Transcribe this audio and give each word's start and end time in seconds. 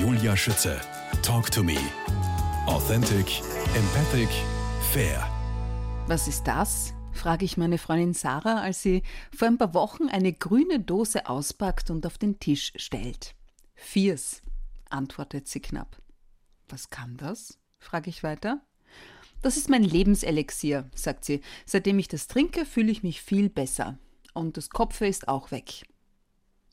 Julia 0.00 0.36
Schütze. 0.36 0.78
Talk 1.22 1.50
to 1.50 1.62
me. 1.62 1.78
Authentic, 2.66 3.40
empathic, 3.74 4.28
fair. 4.92 5.26
Was 6.06 6.28
ist 6.28 6.46
das? 6.46 6.92
frage 7.12 7.46
ich 7.46 7.56
meine 7.56 7.78
Freundin 7.78 8.12
Sarah, 8.12 8.60
als 8.60 8.82
sie 8.82 9.02
vor 9.34 9.48
ein 9.48 9.56
paar 9.56 9.72
Wochen 9.72 10.08
eine 10.08 10.34
grüne 10.34 10.80
Dose 10.80 11.26
auspackt 11.30 11.90
und 11.90 12.04
auf 12.04 12.18
den 12.18 12.38
Tisch 12.38 12.74
stellt. 12.76 13.34
Fierce, 13.74 14.42
antwortet 14.90 15.48
sie 15.48 15.60
knapp. 15.60 15.96
Was 16.68 16.90
kann 16.90 17.16
das? 17.16 17.58
frage 17.78 18.10
ich 18.10 18.22
weiter. 18.22 18.60
Das 19.40 19.56
ist 19.56 19.70
mein 19.70 19.82
Lebenselixier, 19.82 20.90
sagt 20.94 21.24
sie. 21.24 21.40
Seitdem 21.64 21.98
ich 21.98 22.08
das 22.08 22.26
trinke, 22.26 22.66
fühle 22.66 22.92
ich 22.92 23.02
mich 23.02 23.22
viel 23.22 23.48
besser. 23.48 23.98
Und 24.34 24.58
das 24.58 24.68
Kopfe 24.68 25.06
ist 25.06 25.26
auch 25.26 25.50
weg. 25.52 25.86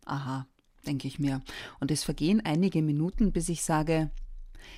Aha, 0.06 0.46
denke 0.86 1.08
ich 1.08 1.20
mir. 1.20 1.42
Und 1.80 1.92
es 1.92 2.04
vergehen 2.04 2.42
einige 2.44 2.82
Minuten, 2.82 3.32
bis 3.32 3.50
ich 3.50 3.64
sage, 3.64 4.10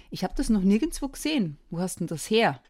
ich 0.09 0.23
habe 0.23 0.33
das 0.35 0.49
noch 0.49 0.61
nirgendwo 0.61 1.07
gesehen. 1.07 1.57
Wo 1.69 1.79
hast 1.79 1.99
denn 1.99 2.07
das 2.07 2.29
her? 2.29 2.61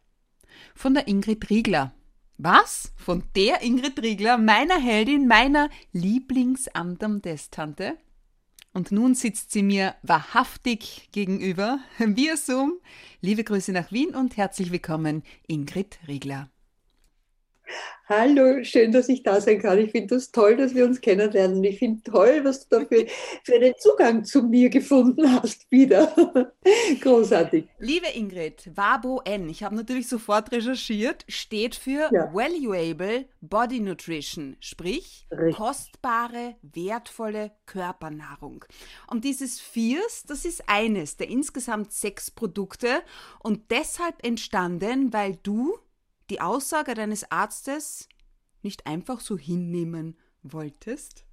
Von 0.74 0.94
der 0.94 1.08
Ingrid 1.08 1.50
Riegler. 1.50 1.92
Was? 2.38 2.92
Von 2.96 3.24
der 3.34 3.62
Ingrid 3.62 4.00
Riegler, 4.02 4.36
meiner 4.36 4.78
Heldin, 4.78 5.26
meiner 5.26 5.70
Lieblingsamtam-Tante? 5.92 7.96
Und 8.74 8.92
nun 8.92 9.14
sitzt 9.14 9.52
sie 9.52 9.62
mir 9.62 9.94
wahrhaftig 10.02 11.08
gegenüber, 11.12 11.78
via 11.98 12.36
Zoom. 12.36 12.74
Liebe 13.22 13.42
Grüße 13.42 13.72
nach 13.72 13.90
Wien 13.90 14.14
und 14.14 14.36
herzlich 14.36 14.70
willkommen, 14.70 15.22
Ingrid 15.46 15.98
Riegler. 16.06 16.50
Hallo, 18.08 18.62
schön, 18.62 18.92
dass 18.92 19.08
ich 19.08 19.24
da 19.24 19.40
sein 19.40 19.60
kann. 19.60 19.78
Ich 19.78 19.90
finde 19.90 20.14
das 20.14 20.30
toll, 20.30 20.56
dass 20.56 20.76
wir 20.76 20.84
uns 20.84 21.00
kennenlernen. 21.00 21.64
Ich 21.64 21.80
finde 21.80 22.04
toll, 22.04 22.40
was 22.44 22.68
du 22.68 22.78
dafür 22.78 23.04
für 23.42 23.56
einen 23.56 23.74
Zugang 23.78 24.24
zu 24.24 24.44
mir 24.44 24.70
gefunden 24.70 25.32
hast 25.32 25.68
wieder. 25.72 26.14
Großartig. 27.00 27.66
Liebe 27.80 28.06
Ingrid, 28.14 28.70
Wabo 28.76 29.22
N, 29.24 29.48
ich 29.48 29.64
habe 29.64 29.74
natürlich 29.74 30.06
sofort 30.06 30.52
recherchiert, 30.52 31.24
steht 31.26 31.74
für 31.74 32.08
ja. 32.12 32.32
Valuable 32.32 33.24
Body 33.40 33.80
Nutrition, 33.80 34.56
sprich 34.60 35.26
Richtig. 35.32 35.56
kostbare, 35.56 36.54
wertvolle 36.62 37.50
Körpernahrung. 37.66 38.64
Und 39.10 39.24
dieses 39.24 39.58
Viers, 39.58 40.22
das 40.28 40.44
ist 40.44 40.62
eines 40.68 41.16
der 41.16 41.28
insgesamt 41.28 41.92
sechs 41.92 42.30
Produkte 42.30 43.02
und 43.40 43.72
deshalb 43.72 44.24
entstanden, 44.24 45.12
weil 45.12 45.36
du 45.42 45.76
die 46.30 46.40
Aussage 46.40 46.94
deines 46.94 47.30
Arztes 47.30 48.08
nicht 48.62 48.86
einfach 48.86 49.20
so 49.20 49.36
hinnehmen 49.36 50.16
wolltest? 50.42 51.25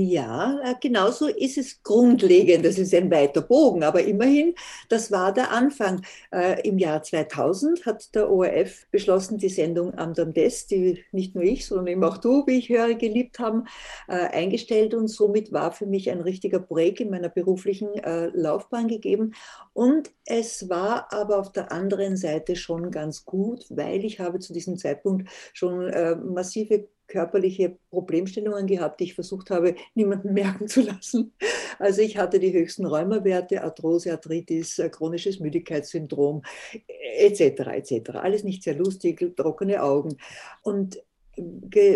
Ja, 0.00 0.60
äh, 0.62 0.76
genauso 0.80 1.26
ist 1.26 1.58
es 1.58 1.82
grundlegend. 1.82 2.64
Das 2.64 2.78
ist 2.78 2.94
ein 2.94 3.10
weiter 3.10 3.40
Bogen, 3.42 3.82
aber 3.82 4.00
immerhin, 4.04 4.54
das 4.88 5.10
war 5.10 5.34
der 5.34 5.50
Anfang. 5.50 6.02
Äh, 6.30 6.68
Im 6.68 6.78
Jahr 6.78 7.02
2000 7.02 7.84
hat 7.84 8.14
der 8.14 8.30
ORF 8.30 8.86
beschlossen, 8.92 9.38
die 9.38 9.48
Sendung 9.48 9.98
Am 9.98 10.14
Des, 10.14 10.68
die 10.68 11.04
nicht 11.10 11.34
nur 11.34 11.42
ich, 11.42 11.66
sondern 11.66 11.88
eben 11.88 12.04
auch 12.04 12.18
du, 12.18 12.46
wie 12.46 12.58
ich 12.58 12.68
höre, 12.68 12.94
geliebt 12.94 13.40
haben, 13.40 13.64
äh, 14.06 14.12
eingestellt 14.12 14.94
und 14.94 15.08
somit 15.08 15.52
war 15.52 15.72
für 15.72 15.86
mich 15.86 16.08
ein 16.12 16.20
richtiger 16.20 16.60
Break 16.60 17.00
in 17.00 17.10
meiner 17.10 17.28
beruflichen 17.28 17.88
Laufbahn 18.34 18.86
gegeben. 18.86 19.34
Und 19.72 20.10
es 20.24 20.68
war 20.68 21.12
aber 21.12 21.40
auf 21.40 21.50
der 21.50 21.72
anderen 21.72 22.16
Seite 22.16 22.54
schon 22.54 22.90
ganz 22.92 23.24
gut, 23.24 23.64
weil 23.70 24.04
ich 24.04 24.20
habe 24.20 24.38
zu 24.38 24.52
diesem 24.52 24.76
Zeitpunkt 24.78 25.28
schon 25.52 25.90
massive 26.32 26.88
körperliche 27.08 27.76
Problemstellungen 27.90 28.66
gehabt, 28.66 29.00
die 29.00 29.04
ich 29.04 29.14
versucht 29.14 29.50
habe, 29.50 29.74
niemanden 29.94 30.32
merken 30.34 30.68
zu 30.68 30.82
lassen. 30.82 31.32
Also 31.78 32.02
ich 32.02 32.16
hatte 32.16 32.38
die 32.38 32.52
höchsten 32.52 32.86
Rheumawerte, 32.86 33.62
Arthrose, 33.62 34.12
Arthritis, 34.12 34.78
äh, 34.78 34.88
chronisches 34.90 35.40
Müdigkeitssyndrom 35.40 36.42
etc. 37.18 37.40
etc. 37.40 38.10
Alles 38.14 38.44
nicht 38.44 38.62
sehr 38.62 38.74
lustig, 38.74 39.34
trockene 39.36 39.82
Augen. 39.82 40.16
Und 40.62 41.02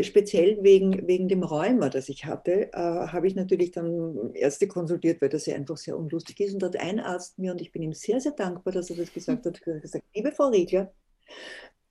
speziell 0.03 0.63
wegen, 0.63 1.07
wegen 1.07 1.29
dem 1.29 1.43
Rheuma, 1.43 1.89
das 1.89 2.09
ich 2.09 2.25
hatte, 2.27 2.73
äh, 2.73 2.77
habe 2.77 3.27
ich 3.27 3.35
natürlich 3.35 3.73
dann 3.73 4.33
Ärzte 4.35 4.69
konsultiert, 4.69 5.21
weil 5.21 5.29
das 5.29 5.47
ja 5.47 5.55
einfach 5.55 5.77
sehr 5.77 5.97
unlustig 5.97 6.41
ist. 6.41 6.55
Und 6.55 6.63
hat 6.63 6.77
ein 6.77 7.01
Arzt 7.01 7.39
mir, 7.39 7.53
und 7.53 7.61
ich 7.61 7.73
bin 7.73 7.83
ihm 7.83 7.93
sehr, 7.93 8.21
sehr 8.21 8.33
dankbar, 8.33 8.73
dass 8.73 8.91
er 8.91 8.97
das 8.97 9.13
gesagt 9.13 9.47
hat, 9.47 9.61
gesagt, 9.63 10.05
liebe 10.15 10.33
Frau 10.33 10.49
Riegler, 10.49 10.93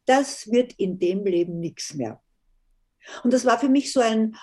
das 0.06 0.51
wird 0.51 0.74
in 0.74 1.00
dem 1.00 1.25
Leben 1.25 1.59
nichts 1.59 1.94
mehr. 1.94 2.22
Und 3.23 3.34
das 3.34 3.45
war 3.45 3.59
für 3.59 3.69
mich 3.69 3.91
so 3.91 4.00
ein, 4.00 4.35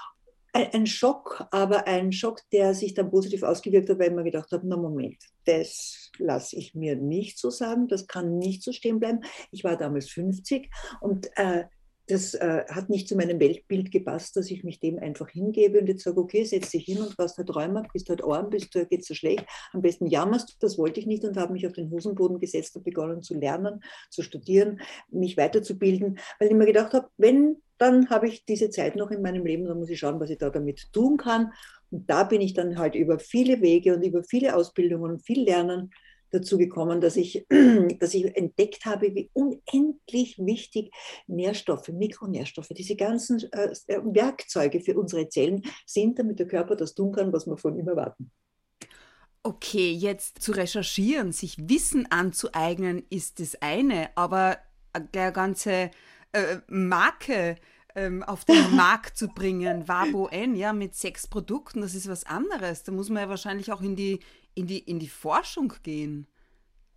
ein, 0.52 0.68
ein, 0.72 0.86
Schock, 0.86 1.46
aber 1.50 1.86
ein 1.86 2.12
Schock, 2.12 2.40
der 2.52 2.74
sich 2.74 2.94
dann 2.94 3.10
positiv 3.10 3.42
ausgewirkt 3.42 3.90
hat, 3.90 3.98
weil 3.98 4.08
ich 4.08 4.14
mir 4.14 4.24
gedacht 4.24 4.50
habe, 4.52 4.66
na 4.66 4.76
Moment, 4.76 5.18
das 5.44 6.10
lasse 6.18 6.56
ich 6.56 6.74
mir 6.74 6.96
nicht 6.96 7.38
so 7.38 7.50
sagen, 7.50 7.88
das 7.88 8.06
kann 8.06 8.38
nicht 8.38 8.62
so 8.62 8.72
stehen 8.72 8.98
bleiben. 8.98 9.20
Ich 9.50 9.64
war 9.64 9.76
damals 9.76 10.08
50 10.10 10.70
und 11.00 11.28
äh, 11.36 11.64
das 12.08 12.34
äh, 12.34 12.64
hat 12.68 12.88
nicht 12.88 13.06
zu 13.06 13.16
meinem 13.16 13.38
Weltbild 13.38 13.90
gepasst, 13.90 14.36
dass 14.36 14.50
ich 14.50 14.64
mich 14.64 14.80
dem 14.80 14.98
einfach 14.98 15.28
hingebe 15.28 15.78
und 15.80 15.88
jetzt 15.88 16.04
sage, 16.04 16.18
okay, 16.18 16.44
setz 16.44 16.70
dich 16.70 16.86
hin 16.86 16.98
und 16.98 17.16
was 17.18 17.36
halt 17.36 17.54
Rheuma, 17.54 17.82
bist 17.92 18.08
halt 18.08 18.24
arm, 18.24 18.50
bist 18.50 18.74
du, 18.74 18.86
geht's 18.86 19.08
so 19.08 19.14
schlecht, 19.14 19.44
am 19.72 19.82
besten 19.82 20.06
jammerst 20.06 20.50
du, 20.50 20.54
das 20.60 20.78
wollte 20.78 21.00
ich 21.00 21.06
nicht 21.06 21.24
und 21.24 21.36
habe 21.36 21.52
mich 21.52 21.66
auf 21.66 21.74
den 21.74 21.90
Hosenboden 21.90 22.38
gesetzt 22.38 22.74
und 22.76 22.84
begonnen 22.84 23.22
zu 23.22 23.34
lernen, 23.34 23.80
zu 24.10 24.22
studieren, 24.22 24.80
mich 25.10 25.36
weiterzubilden, 25.36 26.18
weil 26.38 26.48
ich 26.48 26.54
mir 26.54 26.66
gedacht 26.66 26.94
habe, 26.94 27.08
wenn, 27.18 27.60
dann 27.78 28.10
habe 28.10 28.28
ich 28.28 28.44
diese 28.44 28.70
Zeit 28.70 28.96
noch 28.96 29.10
in 29.10 29.22
meinem 29.22 29.46
Leben, 29.46 29.66
dann 29.66 29.78
muss 29.78 29.90
ich 29.90 29.98
schauen, 29.98 30.20
was 30.20 30.30
ich 30.30 30.38
da 30.38 30.50
damit 30.50 30.92
tun 30.92 31.16
kann. 31.16 31.52
Und 31.90 32.08
da 32.10 32.24
bin 32.24 32.40
ich 32.40 32.54
dann 32.54 32.78
halt 32.78 32.94
über 32.94 33.18
viele 33.18 33.60
Wege 33.62 33.94
und 33.94 34.02
über 34.02 34.22
viele 34.22 34.54
Ausbildungen 34.54 35.12
und 35.12 35.24
viel 35.24 35.42
Lernen 35.42 35.90
dazu 36.30 36.58
gekommen, 36.58 37.00
dass 37.00 37.16
ich, 37.16 37.46
dass 38.00 38.14
ich 38.14 38.36
entdeckt 38.36 38.84
habe, 38.84 39.14
wie 39.14 39.30
unendlich 39.32 40.38
wichtig 40.38 40.92
Nährstoffe, 41.26 41.88
Mikronährstoffe, 41.88 42.68
diese 42.76 42.96
ganzen 42.96 43.40
äh, 43.52 43.70
Werkzeuge 43.86 44.80
für 44.80 44.98
unsere 44.98 45.28
Zellen 45.28 45.62
sind, 45.86 46.18
damit 46.18 46.38
der 46.38 46.48
Körper 46.48 46.76
das 46.76 46.94
tun 46.94 47.12
kann, 47.12 47.32
was 47.32 47.46
wir 47.46 47.56
von 47.56 47.78
ihm 47.78 47.88
erwarten. 47.88 48.30
Okay, 49.42 49.92
jetzt 49.92 50.42
zu 50.42 50.52
recherchieren, 50.52 51.32
sich 51.32 51.56
Wissen 51.68 52.10
anzueignen, 52.10 53.04
ist 53.08 53.40
das 53.40 53.54
eine, 53.62 54.10
aber 54.16 54.58
der 55.14 55.32
ganze 55.32 55.90
äh, 56.32 56.58
Marke 56.68 57.56
ähm, 57.94 58.22
auf 58.22 58.44
den 58.44 58.76
Markt 58.76 59.16
zu 59.16 59.28
bringen, 59.28 59.88
Wabo 59.88 60.28
N, 60.28 60.54
ja, 60.54 60.72
mit 60.72 60.94
sechs 60.94 61.26
Produkten, 61.26 61.80
das 61.80 61.94
ist 61.94 62.08
was 62.08 62.24
anderes. 62.24 62.82
Da 62.84 62.92
muss 62.92 63.10
man 63.10 63.22
ja 63.22 63.28
wahrscheinlich 63.28 63.72
auch 63.72 63.82
in 63.82 63.96
die, 63.96 64.20
in 64.54 64.66
die, 64.66 64.78
in 64.78 64.98
die 64.98 65.08
Forschung 65.08 65.72
gehen. 65.82 66.26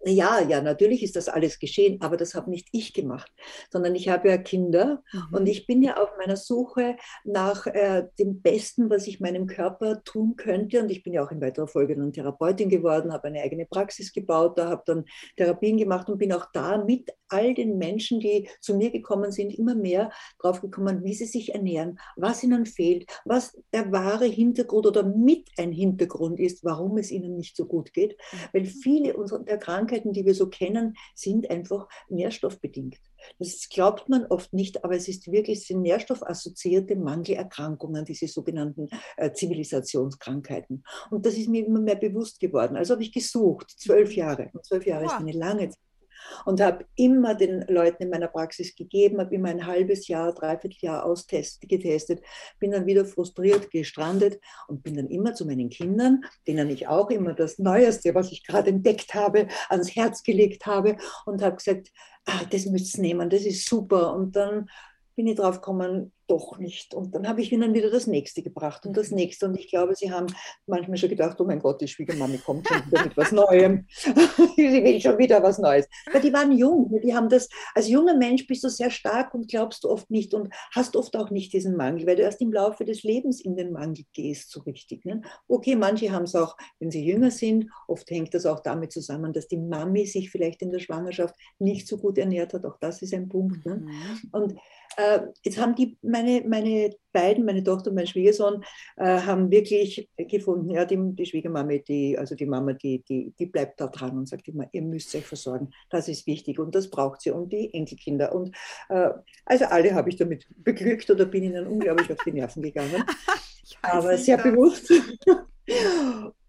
Ja, 0.04 0.42
ja, 0.42 0.62
natürlich 0.62 1.04
ist 1.04 1.16
das 1.16 1.30
alles 1.30 1.60
geschehen, 1.60 2.02
aber 2.02 2.18
das 2.18 2.34
habe 2.34 2.50
nicht 2.50 2.70
ich 2.72 2.94
gemacht, 2.94 3.32
sondern 3.70 3.94
ich 3.94 4.10
habe 4.10 4.30
ja 4.30 4.38
Kinder 4.38 5.04
mhm. 5.14 5.28
und 5.32 5.48
ich 5.48 5.68
bin 5.68 5.84
ja 5.84 5.98
auf 5.98 6.10
meiner 6.18 6.38
Suche 6.38 6.96
nach 7.24 7.68
äh, 7.68 8.08
dem 8.18 8.42
Besten, 8.42 8.90
was 8.90 9.06
ich 9.06 9.20
meinem 9.20 9.46
Körper 9.46 10.04
tun 10.04 10.36
könnte. 10.38 10.82
Und 10.82 10.90
ich 10.90 11.04
bin 11.04 11.14
ja 11.14 11.24
auch 11.24 11.32
in 11.32 11.40
weiterer 11.40 11.68
Folge 11.68 11.96
dann 11.96 12.14
Therapeutin 12.14 12.70
geworden, 12.70 13.14
habe 13.14 13.28
eine 13.28 13.42
eigene 13.42 13.68
Praxis 13.68 14.12
gebaut, 14.12 14.58
da 14.58 14.70
habe 14.70 14.82
dann 14.88 15.06
Therapien 15.38 15.78
gemacht 15.78 16.10
und 16.10 16.18
bin 16.18 16.34
auch 16.34 16.48
da 16.52 16.84
mit 16.84 17.12
all 17.32 17.54
den 17.54 17.78
Menschen, 17.78 18.20
die 18.20 18.50
zu 18.60 18.76
mir 18.76 18.92
gekommen 18.92 19.32
sind, 19.32 19.58
immer 19.58 19.76
mehr 19.76 20.12
drauf 20.40 20.62
gekommen, 20.62 21.04
wie 21.04 21.14
sie 21.14 21.26
sich 21.26 21.54
ernähren, 21.54 22.00
was 22.18 22.44
ihnen 22.44 22.66
fehlt, 22.66 23.06
was 23.26 23.58
der 23.74 23.92
wahre 23.92 24.26
Hintergrund 24.26 24.86
oder 24.86 25.04
mit 25.04 25.50
ein 25.58 25.72
Hintergrund 25.72 26.40
ist, 26.40 26.64
warum 26.64 26.98
es 26.98 27.12
ihnen 27.12 27.38
nicht 27.38 27.56
so 27.56 27.66
gut 27.66 27.94
geht. 27.94 28.18
Mhm. 28.32 28.38
Weil 28.54 28.66
viele 28.66 29.16
unserer 29.16 29.44
der 29.44 29.58
Krankheiten, 29.92 30.14
die 30.14 30.26
wir 30.26 30.34
so 30.34 30.48
kennen, 30.48 30.96
sind 31.16 31.50
einfach 31.50 31.88
nährstoffbedingt. 32.10 32.98
Das 33.40 33.68
glaubt 33.70 34.10
man 34.10 34.26
oft 34.26 34.54
nicht, 34.54 34.84
aber 34.84 34.96
es 34.96 35.08
ist 35.08 35.32
wirklich 35.32 35.66
sind 35.66 35.82
nährstoffassoziierte 35.82 36.96
Mangelerkrankungen, 36.96 38.06
diese 38.06 38.28
sogenannten 38.28 38.88
äh, 39.18 39.32
Zivilisationskrankheiten. 39.32 40.84
Und 41.12 41.26
das 41.26 41.36
ist 41.36 41.50
mir 41.50 41.66
immer 41.66 41.82
mehr 41.82 41.96
bewusst 41.96 42.40
geworden. 42.40 42.78
Also 42.78 42.94
habe 42.94 43.04
ich 43.04 43.12
gesucht, 43.12 43.72
zwölf. 43.78 44.16
Jahre. 44.16 44.50
Und 44.54 44.66
zwölf 44.66 44.86
Jahre 44.86 45.06
ja. 45.06 45.12
ist 45.12 45.20
eine 45.20 45.32
lange 45.32 45.70
Zeit 45.70 45.78
und 46.46 46.62
habe 46.62 46.86
immer 46.96 47.36
den 47.36 47.66
Leuten 47.68 48.04
in 48.04 48.10
meiner 48.10 48.28
Praxis 48.28 48.76
gegeben, 48.76 49.20
habe 49.20 49.36
immer 49.36 49.50
ein 49.50 49.66
halbes 49.66 50.08
Jahr, 50.08 50.34
dreiviertel 50.34 50.78
Jahr 50.82 51.06
austest, 51.06 51.62
getestet, 51.68 52.22
bin 52.60 52.72
dann 52.72 52.86
wieder 52.86 53.06
frustriert, 53.06 53.70
gestrandet 53.72 54.40
und 54.68 54.84
bin 54.84 54.96
dann 54.96 55.08
immer 55.08 55.34
zu 55.34 55.46
meinen 55.46 55.70
Kindern, 55.70 56.24
denen 56.48 56.70
ich 56.70 56.88
auch 56.88 57.10
immer 57.10 57.34
das 57.34 57.60
Neueste, 57.60 58.16
was 58.16 58.32
ich 58.32 58.46
gerade 58.46 58.70
entdeckt 58.70 59.14
habe, 59.14 59.48
ans 59.70 59.96
Herz 59.96 60.24
gelegt 60.24 60.66
habe 60.66 60.98
und 61.26 61.42
habe 61.42 61.58
gesagt, 61.58 61.92
ah, 62.26 62.42
das 62.50 62.66
müsst 62.66 62.98
ihr 62.98 63.02
nehmen, 63.02 63.30
das 63.30 63.44
ist 63.44 63.68
super. 63.68 64.14
Und 64.14 64.36
dann 64.36 64.70
bin 65.16 65.28
ich 65.28 65.38
drauf 65.38 65.56
gekommen, 65.56 66.12
doch 66.32 66.58
nicht. 66.58 66.94
Und 66.94 67.14
dann 67.14 67.28
habe 67.28 67.42
ich 67.42 67.52
ihnen 67.52 67.74
wieder 67.74 67.92
das 67.92 68.08
nächste 68.08 68.42
gebracht 68.42 68.86
und 68.86 68.96
das 68.96 69.12
mhm. 69.12 69.18
nächste. 69.18 69.46
Und 69.48 69.60
ich 69.60 69.70
glaube, 69.70 69.96
sie 69.96 70.12
haben 70.12 70.28
manchmal 70.66 70.98
schon 70.98 71.10
gedacht, 71.10 71.40
oh 71.42 71.44
mein 71.44 71.60
Gott, 71.60 71.82
die 71.82 71.88
Schwiegermami 71.88 72.38
kommt 72.38 72.68
schon 72.68 72.86
wieder 72.88 73.04
mit 73.04 73.18
was 73.18 73.32
Neuem. 73.34 73.86
sie 74.56 74.84
will 74.84 75.02
schon 75.02 75.18
wieder 75.18 75.44
was 75.44 75.60
Neues. 75.60 75.88
Weil 76.12 76.22
die 76.22 76.32
waren 76.32 76.58
jung. 76.58 76.90
Ne? 76.90 77.02
Die 77.02 77.14
haben 77.14 77.28
das, 77.28 77.50
als 77.76 77.90
junger 77.90 78.16
Mensch 78.16 78.48
bist 78.48 78.64
du 78.64 78.70
sehr 78.70 78.90
stark 78.90 79.34
und 79.34 79.50
glaubst 79.50 79.84
du 79.84 79.90
oft 79.90 80.10
nicht 80.10 80.34
und 80.34 80.54
hast 80.74 80.96
oft 80.96 81.16
auch 81.18 81.32
nicht 81.32 81.52
diesen 81.52 81.76
Mangel, 81.76 82.08
weil 82.08 82.16
du 82.16 82.22
erst 82.22 82.42
im 82.42 82.54
Laufe 82.54 82.86
des 82.86 83.04
Lebens 83.04 83.42
in 83.42 83.58
den 83.58 83.74
Mangel 83.74 84.06
gehst, 84.14 84.52
so 84.52 84.62
richtig. 84.62 85.04
Ne? 85.04 85.22
Okay, 85.50 85.76
manche 85.76 86.12
haben 86.12 86.24
es 86.24 86.36
auch, 86.36 86.56
wenn 86.80 86.92
sie 86.92 87.04
jünger 87.04 87.32
sind. 87.32 87.70
Oft 87.88 88.10
hängt 88.10 88.34
das 88.34 88.46
auch 88.46 88.62
damit 88.62 88.94
zusammen, 88.94 89.34
dass 89.34 89.50
die 89.50 89.58
Mami 89.58 90.06
sich 90.06 90.32
vielleicht 90.32 90.62
in 90.62 90.72
der 90.72 90.80
Schwangerschaft 90.80 91.36
nicht 91.60 91.88
so 91.88 91.98
gut 91.98 92.18
ernährt 92.18 92.54
hat. 92.54 92.66
Auch 92.66 92.78
das 92.80 93.02
ist 93.02 93.14
ein 93.14 93.28
Punkt. 93.28 93.66
Ne? 93.66 93.78
Mhm. 93.78 94.30
Und 94.32 94.56
jetzt 95.44 95.60
haben 95.60 95.76
die, 95.76 95.98
meine, 96.02 96.44
meine 96.48 96.92
beiden, 97.12 97.46
meine 97.46 97.64
Tochter 97.64 97.90
und 97.90 97.96
mein 97.96 98.08
Schwiegersohn, 98.08 98.64
äh, 98.98 99.22
haben 99.22 99.52
wirklich 99.52 100.10
gefunden, 100.18 100.70
ja, 100.72 100.86
die, 100.86 100.98
die 101.16 101.26
Schwiegermama, 101.26 101.78
die, 101.78 102.18
also 102.18 102.36
die 102.36 102.46
Mama, 102.46 102.74
die, 102.74 103.04
die, 103.04 103.34
die 103.38 103.46
bleibt 103.46 103.80
da 103.80 103.88
dran 103.88 104.18
und 104.18 104.28
sagt 104.28 104.48
immer, 104.48 104.68
ihr 104.72 104.82
müsst 104.82 105.14
euch 105.16 105.26
versorgen, 105.26 105.72
das 105.90 106.08
ist 106.08 106.28
wichtig 106.28 106.60
und 106.60 106.76
das 106.76 106.90
braucht 106.90 107.22
sie 107.22 107.32
und 107.32 107.52
die 107.52 107.74
Enkelkinder. 107.74 108.34
Und 108.34 108.56
äh, 108.90 109.10
also 109.46 109.66
alle 109.66 109.94
habe 109.94 110.10
ich 110.10 110.18
damit 110.18 110.48
beglückt 110.58 111.10
oder 111.10 111.26
bin 111.26 111.44
ihnen 111.44 111.68
unglaublich 111.68 112.12
auf 112.12 112.24
die 112.26 112.34
Nerven 112.34 112.62
gegangen. 112.62 113.04
Aber 113.82 114.18
sehr 114.18 114.38
das. 114.38 114.46
bewusst. 114.46 114.94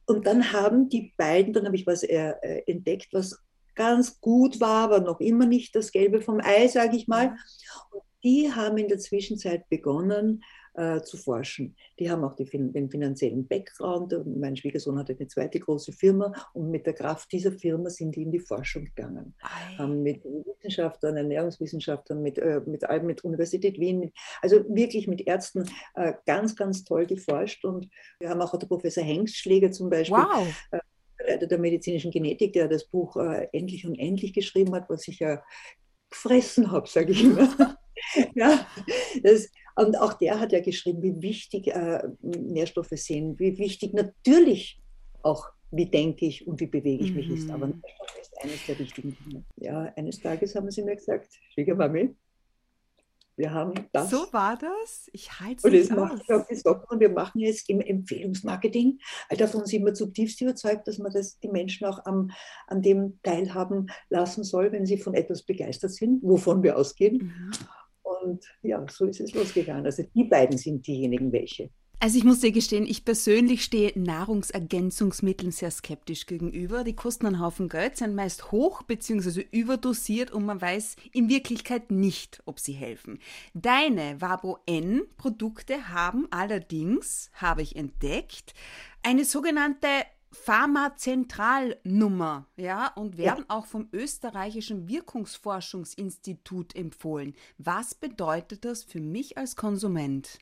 Und 0.07 0.27
dann 0.27 0.53
haben 0.53 0.89
die 0.89 1.15
beiden, 1.17 1.53
dann 1.53 1.65
habe 1.65 1.77
ich 1.77 1.87
was 1.87 2.03
äh, 2.03 2.35
entdeckt, 2.67 3.09
was 3.13 3.39
ganz 3.75 4.21
gut 4.21 4.61
war, 4.61 4.85
aber 4.85 5.01
noch 5.01 5.21
immer 5.21 5.47
nicht 5.47 5.75
das 5.75 5.93
Gelbe 5.93 6.21
vom 6.21 6.41
Ei, 6.43 6.69
sage 6.69 6.97
ich 6.97 7.09
mal. 7.09 7.37
Und 7.91 8.03
die 8.25 8.51
haben 8.53 8.79
in 8.79 8.89
der 8.89 8.99
Zwischenzeit 8.99 9.69
begonnen 9.69 10.43
äh, 10.75 11.03
zu 11.03 11.17
forschen. 11.17 11.77
Die 11.99 12.11
haben 12.11 12.25
auch 12.25 12.35
die, 12.35 12.45
den 12.45 12.91
finanziellen 12.91 13.47
Background. 13.47 14.15
Mein 14.25 14.57
Schwiegersohn 14.57 14.99
hatte 14.99 15.15
eine 15.19 15.29
zweite 15.29 15.61
große 15.61 15.93
Firma 15.93 16.33
und 16.55 16.71
mit 16.71 16.87
der 16.87 16.95
Kraft 16.95 17.31
dieser 17.33 17.53
Firma 17.53 17.91
sind 17.91 18.17
die 18.17 18.23
in 18.23 18.31
die 18.31 18.41
Forschung 18.41 18.85
gegangen. 18.87 19.35
Ei. 19.43 19.77
Haben 19.77 20.03
mit 20.03 20.25
Wissenschaftlern, 20.25 21.17
Ernährungswissenschaftlern, 21.17 22.23
mit, 22.23 22.39
äh, 22.39 22.61
mit, 22.65 22.83
mit 23.03 23.25
Universität 23.25 23.79
Wien, 23.79 24.01
mit, 24.01 24.15
also 24.41 24.65
wirklich 24.69 25.07
mit 25.07 25.27
Ärzten 25.27 25.69
äh, 25.95 26.15
ganz, 26.27 26.57
ganz 26.57 26.85
toll 26.85 27.07
geforscht. 27.07 27.65
Und 27.65 27.89
wir 28.19 28.31
haben 28.31 28.41
auch 28.41 28.57
der 28.57 28.67
Professor 28.67 29.05
Hengstschläger 29.05 29.73
zum 29.73 29.91
Beispiel. 29.91 30.17
Wow. 30.17 30.47
Äh, 30.71 31.47
der 31.47 31.59
medizinischen 31.59 32.11
Genetik, 32.11 32.53
der 32.55 32.69
das 32.69 32.85
Buch 32.85 33.17
äh, 33.17 33.49
Endlich 33.53 33.87
und 33.87 33.99
Endlich 33.99 34.33
geschrieben 34.33 34.75
hat, 34.75 34.89
was 34.89 35.07
ich 35.07 35.19
ja 35.19 35.43
gefressen 36.11 36.71
habe, 36.71 36.89
sage 36.89 37.13
ich 37.13 37.25
immer. 37.25 37.77
ja, 38.35 38.67
das, 39.23 39.49
und 39.77 39.99
auch 39.99 40.15
der 40.15 40.41
hat 40.41 40.53
ja 40.53 40.61
geschrieben, 40.61 41.03
wie 41.03 41.23
wichtig 41.23 41.69
äh, 41.69 42.03
Nährstoffe 42.21 42.93
sind, 42.93 43.39
wie 43.39 43.59
wichtig 43.59 43.95
natürlich 43.95 44.81
auch, 45.23 45.49
wie 45.71 45.87
denke 45.87 46.27
ich 46.27 46.47
und 46.47 46.61
wie 46.61 46.67
bewege 46.67 47.05
ich 47.05 47.15
mich 47.15 47.29
mhm. 47.29 47.35
ist. 47.35 47.51
Aber. 47.51 47.67
Nährstoffe 47.69 48.21
ist 48.21 48.43
eines 48.43 48.67
der 48.67 48.79
wichtigen 48.79 49.17
Dinge. 49.25 49.45
Ja, 49.57 49.93
eines 49.97 50.21
Tages 50.21 50.55
haben 50.55 50.71
sie 50.71 50.83
mir 50.83 50.97
gesagt, 50.97 51.29
Schwiegermami, 51.55 52.15
wir 53.37 53.53
haben 53.53 53.73
das. 53.93 54.11
So 54.11 54.27
war 54.33 54.59
das? 54.59 55.09
Ich 55.13 55.41
halte 55.41 55.57
es 55.57 55.65
Und 55.65 55.73
das 55.75 55.91
macht 55.91 56.31
auch 56.31 56.47
die 56.47 56.55
Socken 56.55 56.87
und 56.91 57.01
wir 57.01 57.09
machen 57.09 57.41
jetzt 57.41 57.69
im 57.71 57.81
Empfehlungsmarketing. 57.81 58.99
Davon 59.31 59.65
sind 59.65 59.87
wir 59.87 59.95
zutiefst 59.95 60.41
überzeugt, 60.43 60.87
dass 60.87 60.99
man 60.99 61.13
das 61.13 61.39
die 61.39 61.49
Menschen 61.49 61.87
auch 61.87 62.05
am, 62.05 62.31
an 62.67 62.83
dem 62.83 63.19
teilhaben 63.23 63.87
lassen 64.11 64.45
soll, 64.45 64.71
wenn 64.73 64.85
sie 64.85 64.99
von 64.99 65.15
etwas 65.15 65.43
begeistert 65.43 65.93
sind, 65.93 66.23
wovon 66.23 66.63
wir 66.63 66.77
ausgehen. 66.77 67.17
Mhm. 67.17 67.51
Und 68.23 68.45
ja, 68.63 68.85
so 68.91 69.07
ist 69.07 69.21
es 69.21 69.35
losgegangen. 69.35 69.85
Also 69.85 70.05
die 70.15 70.25
beiden 70.25 70.57
sind 70.59 70.87
diejenigen, 70.87 71.33
welche. 71.33 71.71
Also 72.03 72.19
ich 72.19 72.25
muss 72.25 72.41
dir 72.41 72.51
gestehen, 72.51 72.85
ich 72.85 73.05
persönlich 73.05 73.63
stehe 73.63 73.93
Nahrungsergänzungsmitteln 73.95 75.53
sehr 75.53 75.71
skeptisch 75.71 76.27
gegenüber. 76.27 76.83
Die 76.83 76.97
kosten 76.97 77.27
einen 77.27 77.39
Haufen 77.39 77.69
Geld, 77.69 77.97
sind 77.97 78.17
meist 78.17 78.51
hoch 78.51 78.83
bzw. 78.83 79.47
überdosiert 79.53 80.33
und 80.33 80.45
man 80.45 80.61
weiß 80.61 80.97
in 81.13 81.29
Wirklichkeit 81.29 81.93
nicht, 81.93 82.43
ob 82.45 82.59
sie 82.59 82.73
helfen. 82.73 83.21
Deine 83.55 84.21
Wabo 84.21 84.59
N 84.67 85.03
Produkte 85.17 85.91
haben 85.91 86.27
allerdings, 86.33 87.31
habe 87.35 87.63
ich 87.63 87.77
entdeckt, 87.77 88.53
eine 89.05 89.25
sogenannte 89.25 89.87
Pharmazentralnummer, 90.33 92.49
ja, 92.57 92.89
und 92.97 93.19
werden 93.19 93.45
ja. 93.49 93.55
auch 93.55 93.67
vom 93.67 93.89
österreichischen 93.93 94.89
Wirkungsforschungsinstitut 94.89 96.75
empfohlen. 96.75 97.35
Was 97.59 97.95
bedeutet 97.95 98.65
das 98.65 98.83
für 98.83 99.01
mich 99.01 99.39
als 99.39 99.55
Konsument? 99.57 100.39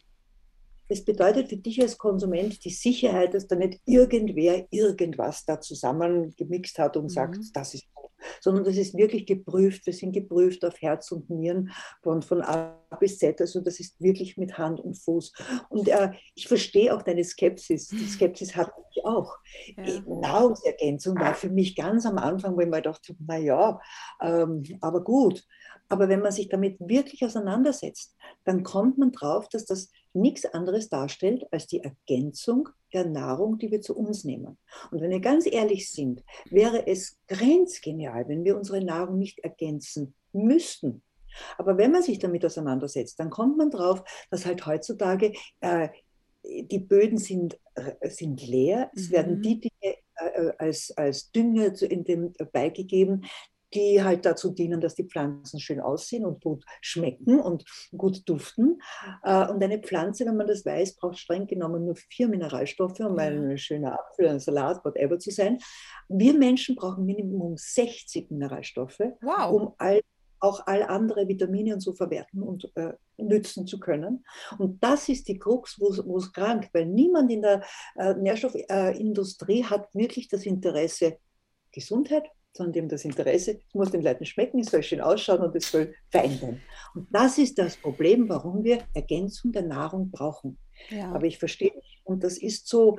Es 0.89 1.05
bedeutet 1.05 1.49
für 1.49 1.57
dich 1.57 1.83
als 1.83 1.99
Konsument 1.99 2.65
die 2.65 2.71
Sicherheit, 2.71 3.35
dass 3.35 3.47
da 3.47 3.55
nicht 3.55 3.81
irgendwer 3.85 4.67
irgendwas 4.71 5.45
da 5.45 5.61
zusammengemixt 5.61 6.79
hat 6.79 6.97
und 6.97 7.05
mhm. 7.05 7.11
sagt, 7.11 7.39
das 7.55 7.75
ist 7.75 7.85
gut, 7.95 8.00
sondern 8.41 8.65
das 8.65 8.77
ist 8.77 8.97
wirklich 8.97 9.27
geprüft. 9.27 9.87
Wir 9.87 9.93
sind 9.93 10.13
geprüft 10.13 10.65
auf 10.65 10.81
Herz 10.81 11.11
und 11.13 11.31
Nieren 11.31 11.71
von, 12.03 12.23
von 12.23 12.43
A 12.43 12.79
bis 12.99 13.19
Z. 13.19 13.41
Also 13.41 13.61
das 13.61 13.81
ist 13.81 14.01
wirklich 14.01 14.37
mit 14.37 14.59
Hand 14.59 14.81
und 14.81 14.95
Fuß. 14.95 15.33
Und 15.69 15.89
äh, 15.89 16.13
ich 16.35 16.49
verstehe 16.49 16.95
auch 16.95 17.03
deine 17.03 17.25
Skepsis. 17.25 17.89
Die 17.89 18.07
Skepsis 18.07 18.57
hatte 18.57 18.73
ich 18.93 19.05
auch. 19.05 19.39
Ja. 19.77 20.01
Nahrungsergänzung 20.07 21.19
war 21.19 21.35
für 21.35 21.51
mich 21.51 21.77
ganz 21.77 22.07
am 22.07 22.19
Anfang, 22.19 22.57
wo 22.57 22.61
ich 22.61 22.69
mir 22.69 22.83
dachte, 22.83 23.15
naja, 23.19 23.81
ähm, 24.21 24.63
aber 24.81 25.03
gut. 25.03 25.45
Aber 25.89 26.09
wenn 26.09 26.21
man 26.21 26.33
sich 26.33 26.49
damit 26.49 26.79
wirklich 26.79 27.25
auseinandersetzt, 27.25 28.17
dann 28.45 28.63
kommt 28.63 28.99
man 28.99 29.11
drauf, 29.11 29.49
dass 29.49 29.67
das 29.67 29.91
nichts 30.13 30.45
anderes 30.47 30.89
darstellt 30.89 31.47
als 31.51 31.67
die 31.67 31.83
Ergänzung 31.83 32.69
der 32.93 33.07
Nahrung, 33.07 33.59
die 33.59 33.71
wir 33.71 33.81
zu 33.81 33.97
uns 33.97 34.25
nehmen. 34.25 34.59
Und 34.91 35.01
wenn 35.01 35.11
wir 35.11 35.21
ganz 35.21 35.47
ehrlich 35.47 35.91
sind, 35.91 36.25
wäre 36.51 36.87
es 36.87 37.19
grenzgenial, 37.29 38.29
wenn 38.29 38.45
wir 38.45 38.57
unsere 38.57 38.85
Nahrung 38.85 39.19
nicht 39.19 39.39
ergänzen 39.41 40.15
müssten. 40.33 41.03
Aber 41.59 41.79
wenn 41.79 41.93
man 41.93 42.03
sich 42.03 42.19
damit 42.19 42.45
auseinandersetzt, 42.45 43.21
dann 43.21 43.31
kommt 43.31 43.57
man 43.57 43.71
drauf, 43.71 44.03
dass 44.31 44.47
halt 44.47 44.67
heutzutage 44.67 45.33
äh, 45.61 45.89
die 46.43 46.79
Böden 46.79 47.19
sind, 47.19 47.59
äh, 47.75 48.09
sind 48.09 48.47
leer, 48.47 48.91
es 48.95 49.11
werden 49.11 49.39
mhm. 49.39 49.43
die 49.43 49.61
Dinge 49.61 49.97
äh, 50.17 50.53
als, 50.59 50.91
als 50.97 51.31
Dünger 51.31 51.81
in 51.83 52.05
dem 52.05 52.33
beigegeben, 52.53 53.25
die 53.75 54.03
halt 54.03 54.27
dazu 54.27 54.51
dienen, 54.51 54.81
dass 54.81 54.95
die 54.95 55.05
Pflanzen 55.05 55.61
schön 55.61 55.81
aussehen 55.81 56.25
und 56.25 56.43
gut 56.43 56.65
schmecken 56.81 57.41
und 57.41 57.65
gut 57.97 58.29
duften. 58.29 58.81
Äh, 59.23 59.49
und 59.49 59.63
eine 59.63 59.79
Pflanze, 59.79 60.27
wenn 60.27 60.37
man 60.37 60.47
das 60.47 60.65
weiß, 60.65 60.97
braucht 60.97 61.19
streng 61.19 61.47
genommen 61.47 61.85
nur 61.85 61.97
vier 61.97 62.29
Mineralstoffe, 62.29 63.01
um 63.01 63.19
ein 63.19 63.57
schöner 63.59 63.99
Apfel, 63.99 64.29
ein 64.29 64.41
Salat, 64.41 64.85
whatever 64.85 65.19
zu 65.19 65.31
sein. 65.31 65.59
Wir 66.09 66.35
Menschen 66.35 66.77
brauchen 66.77 67.07
Minimum 67.07 67.57
60 67.57 68.31
Mineralstoffe, 68.31 69.01
wow. 69.21 69.53
um 69.53 69.75
all 69.79 70.01
auch 70.43 70.67
all 70.67 70.83
andere 70.83 71.29
Vitamine 71.29 71.75
und 71.75 71.81
so 71.81 71.93
verwerten 71.93 72.43
und 72.43 72.73
äh, 72.75 72.95
nützen 73.19 73.67
zu 73.67 73.79
können. 73.79 74.25
Und 74.59 74.83
das 74.83 75.09
ist 75.11 75.29
die 75.29 75.39
Krux, 75.39 75.79
wo 75.79 76.17
es 76.17 76.33
krankt, 76.33 76.73
weil 76.73 76.87
niemand 76.87 77.31
in 77.31 77.43
der 77.43 77.63
äh, 77.97 78.15
Nährstoffindustrie 78.15 79.65
hat 79.65 79.89
wirklich 79.93 80.29
das 80.29 80.47
Interesse, 80.47 81.19
Gesundheit, 81.73 82.25
sondern 82.53 82.73
dem 82.73 82.89
das 82.89 83.05
Interesse, 83.05 83.61
es 83.67 83.75
muss 83.75 83.91
den 83.91 84.03
Leuten 84.03 84.27
schmecken, 84.27 84.61
es 84.61 84.71
soll 84.71 84.83
schön 84.83 85.01
ausschauen 85.01 85.41
und 85.41 85.55
es 85.55 85.71
soll 85.71 85.95
fein 86.11 86.37
sein. 86.39 86.63
Und 86.95 87.07
das 87.11 87.39
ist 87.39 87.59
das 87.59 87.77
Problem, 87.77 88.29
warum 88.29 88.65
wir 88.65 88.83
Ergänzung 88.95 89.53
der 89.53 89.63
Nahrung 89.63 90.11
brauchen. 90.11 90.59
Ja. 90.89 91.13
Aber 91.13 91.27
ich 91.27 91.39
verstehe, 91.39 91.73
und 92.05 92.25
das 92.25 92.39
ist 92.39 92.67
so, 92.67 92.99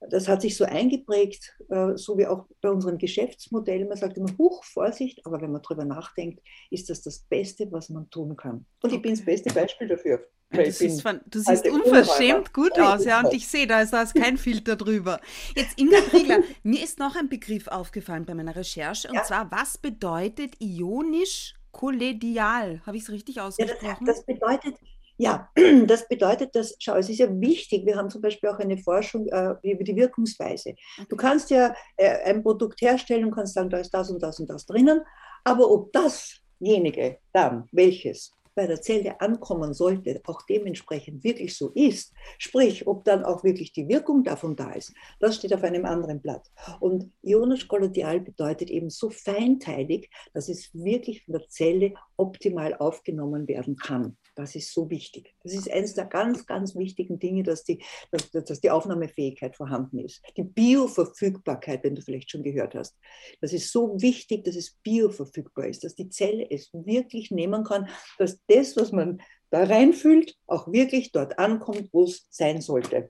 das 0.00 0.28
hat 0.28 0.42
sich 0.42 0.56
so 0.56 0.64
eingeprägt, 0.64 1.56
äh, 1.68 1.96
so 1.96 2.16
wie 2.18 2.26
auch 2.26 2.46
bei 2.60 2.70
unserem 2.70 2.98
Geschäftsmodell. 2.98 3.86
Man 3.86 3.96
sagt 3.96 4.16
immer, 4.16 4.36
Huch, 4.38 4.64
Vorsicht, 4.64 5.24
aber 5.24 5.40
wenn 5.40 5.52
man 5.52 5.62
darüber 5.62 5.84
nachdenkt, 5.84 6.42
ist 6.70 6.88
das 6.88 7.02
das 7.02 7.20
Beste, 7.20 7.70
was 7.72 7.90
man 7.90 8.08
tun 8.10 8.36
kann. 8.36 8.66
Und 8.82 8.92
ich 8.92 9.02
bin 9.02 9.14
das 9.14 9.24
beste 9.24 9.52
Beispiel 9.52 9.88
dafür. 9.88 10.26
Du, 10.50 10.70
siehst, 10.70 11.02
von, 11.02 11.20
du 11.26 11.40
siehst 11.40 11.68
unverschämt 11.68 12.54
gut 12.54 12.78
aus, 12.78 13.04
ja, 13.04 13.20
und 13.20 13.34
ich 13.34 13.48
sehe, 13.48 13.66
da 13.66 13.80
ist, 13.82 13.92
da 13.92 14.02
ist 14.02 14.14
kein 14.14 14.36
Filter 14.36 14.76
drüber. 14.76 15.20
Jetzt, 15.56 15.78
Inga 15.78 16.00
Kriegler, 16.02 16.38
mir 16.62 16.82
ist 16.82 17.00
noch 17.00 17.16
ein 17.16 17.28
Begriff 17.28 17.66
aufgefallen 17.66 18.24
bei 18.24 18.34
meiner 18.34 18.54
Recherche, 18.54 19.08
und 19.08 19.14
ja. 19.14 19.24
zwar, 19.24 19.50
was 19.50 19.76
bedeutet 19.76 20.54
ionisch 20.60 21.54
kolledial? 21.72 22.80
Habe 22.86 22.96
ich 22.96 23.02
es 23.02 23.10
richtig 23.10 23.40
ausgesprochen? 23.40 24.06
Ja, 24.06 24.06
das, 24.06 24.24
das, 24.24 24.24
bedeutet, 24.24 24.76
ja, 25.18 25.48
das 25.86 26.08
bedeutet, 26.08 26.54
dass, 26.54 26.76
schau, 26.78 26.94
es 26.94 27.08
ist 27.08 27.18
ja 27.18 27.40
wichtig, 27.40 27.84
wir 27.84 27.96
haben 27.96 28.08
zum 28.08 28.20
Beispiel 28.20 28.48
auch 28.48 28.58
eine 28.58 28.78
Forschung 28.78 29.26
äh, 29.28 29.54
über 29.62 29.82
die 29.82 29.96
Wirkungsweise. 29.96 30.74
Du 31.08 31.16
kannst 31.16 31.50
ja 31.50 31.74
äh, 31.96 32.22
ein 32.24 32.42
Produkt 32.42 32.80
herstellen 32.80 33.24
und 33.24 33.32
kannst 33.32 33.54
sagen, 33.54 33.70
da 33.70 33.78
ist 33.78 33.90
das 33.90 34.10
und 34.10 34.22
das 34.22 34.38
und 34.38 34.48
das 34.48 34.66
drinnen, 34.66 35.00
aber 35.44 35.70
ob 35.70 35.92
dasjenige 35.92 37.18
dann, 37.32 37.68
welches 37.72 38.32
bei 38.56 38.66
der 38.66 38.80
Zelle 38.80 39.20
ankommen 39.20 39.74
sollte, 39.74 40.20
auch 40.24 40.42
dementsprechend 40.42 41.22
wirklich 41.22 41.56
so 41.56 41.70
ist, 41.74 42.12
sprich, 42.38 42.86
ob 42.86 43.04
dann 43.04 43.24
auch 43.24 43.44
wirklich 43.44 43.72
die 43.72 43.86
Wirkung 43.86 44.24
davon 44.24 44.56
da 44.56 44.72
ist, 44.72 44.94
das 45.20 45.36
steht 45.36 45.54
auf 45.54 45.62
einem 45.62 45.84
anderen 45.84 46.20
Blatt. 46.20 46.50
Und 46.80 47.12
ionisch 47.22 47.68
kollodial 47.68 48.20
bedeutet 48.20 48.70
eben 48.70 48.90
so 48.90 49.10
feinteilig, 49.10 50.10
dass 50.32 50.48
es 50.48 50.74
wirklich 50.74 51.24
von 51.24 51.34
der 51.34 51.48
Zelle 51.48 51.94
optimal 52.16 52.74
aufgenommen 52.74 53.46
werden 53.46 53.76
kann. 53.76 54.16
Das 54.36 54.54
ist 54.54 54.72
so 54.74 54.90
wichtig. 54.90 55.34
Das 55.42 55.54
ist 55.54 55.70
eines 55.70 55.94
der 55.94 56.04
ganz, 56.04 56.44
ganz 56.44 56.76
wichtigen 56.76 57.18
Dinge, 57.18 57.42
dass 57.42 57.64
die, 57.64 57.82
dass, 58.10 58.30
dass 58.30 58.60
die 58.60 58.70
Aufnahmefähigkeit 58.70 59.56
vorhanden 59.56 59.98
ist. 59.98 60.22
Die 60.36 60.42
Bioverfügbarkeit, 60.42 61.82
wenn 61.82 61.94
du 61.94 62.02
vielleicht 62.02 62.30
schon 62.30 62.42
gehört 62.42 62.74
hast. 62.74 62.98
Das 63.40 63.54
ist 63.54 63.72
so 63.72 63.98
wichtig, 64.00 64.44
dass 64.44 64.54
es 64.54 64.76
bioverfügbar 64.82 65.66
ist, 65.68 65.84
dass 65.84 65.94
die 65.94 66.10
Zelle 66.10 66.46
es 66.50 66.70
wirklich 66.74 67.30
nehmen 67.30 67.64
kann, 67.64 67.88
dass 68.18 68.38
das, 68.46 68.76
was 68.76 68.92
man 68.92 69.22
da 69.48 69.64
reinfüllt, 69.64 70.36
auch 70.46 70.70
wirklich 70.70 71.12
dort 71.12 71.38
ankommt, 71.38 71.88
wo 71.92 72.04
es 72.04 72.26
sein 72.28 72.60
sollte. 72.60 73.08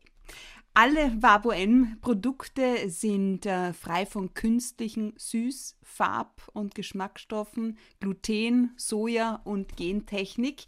Alle 0.75 1.11
Vabo-N-Produkte 1.21 2.91
sind 2.91 3.47
äh, 3.47 3.73
frei 3.73 4.05
von 4.05 4.35
künstlichen 4.35 5.15
Süß-, 5.15 5.75
Farb- 5.83 6.51
und 6.53 6.75
Geschmacksstoffen, 6.75 7.79
Gluten, 7.99 8.75
Soja 8.77 9.41
und 9.45 9.77
Gentechnik. 9.77 10.67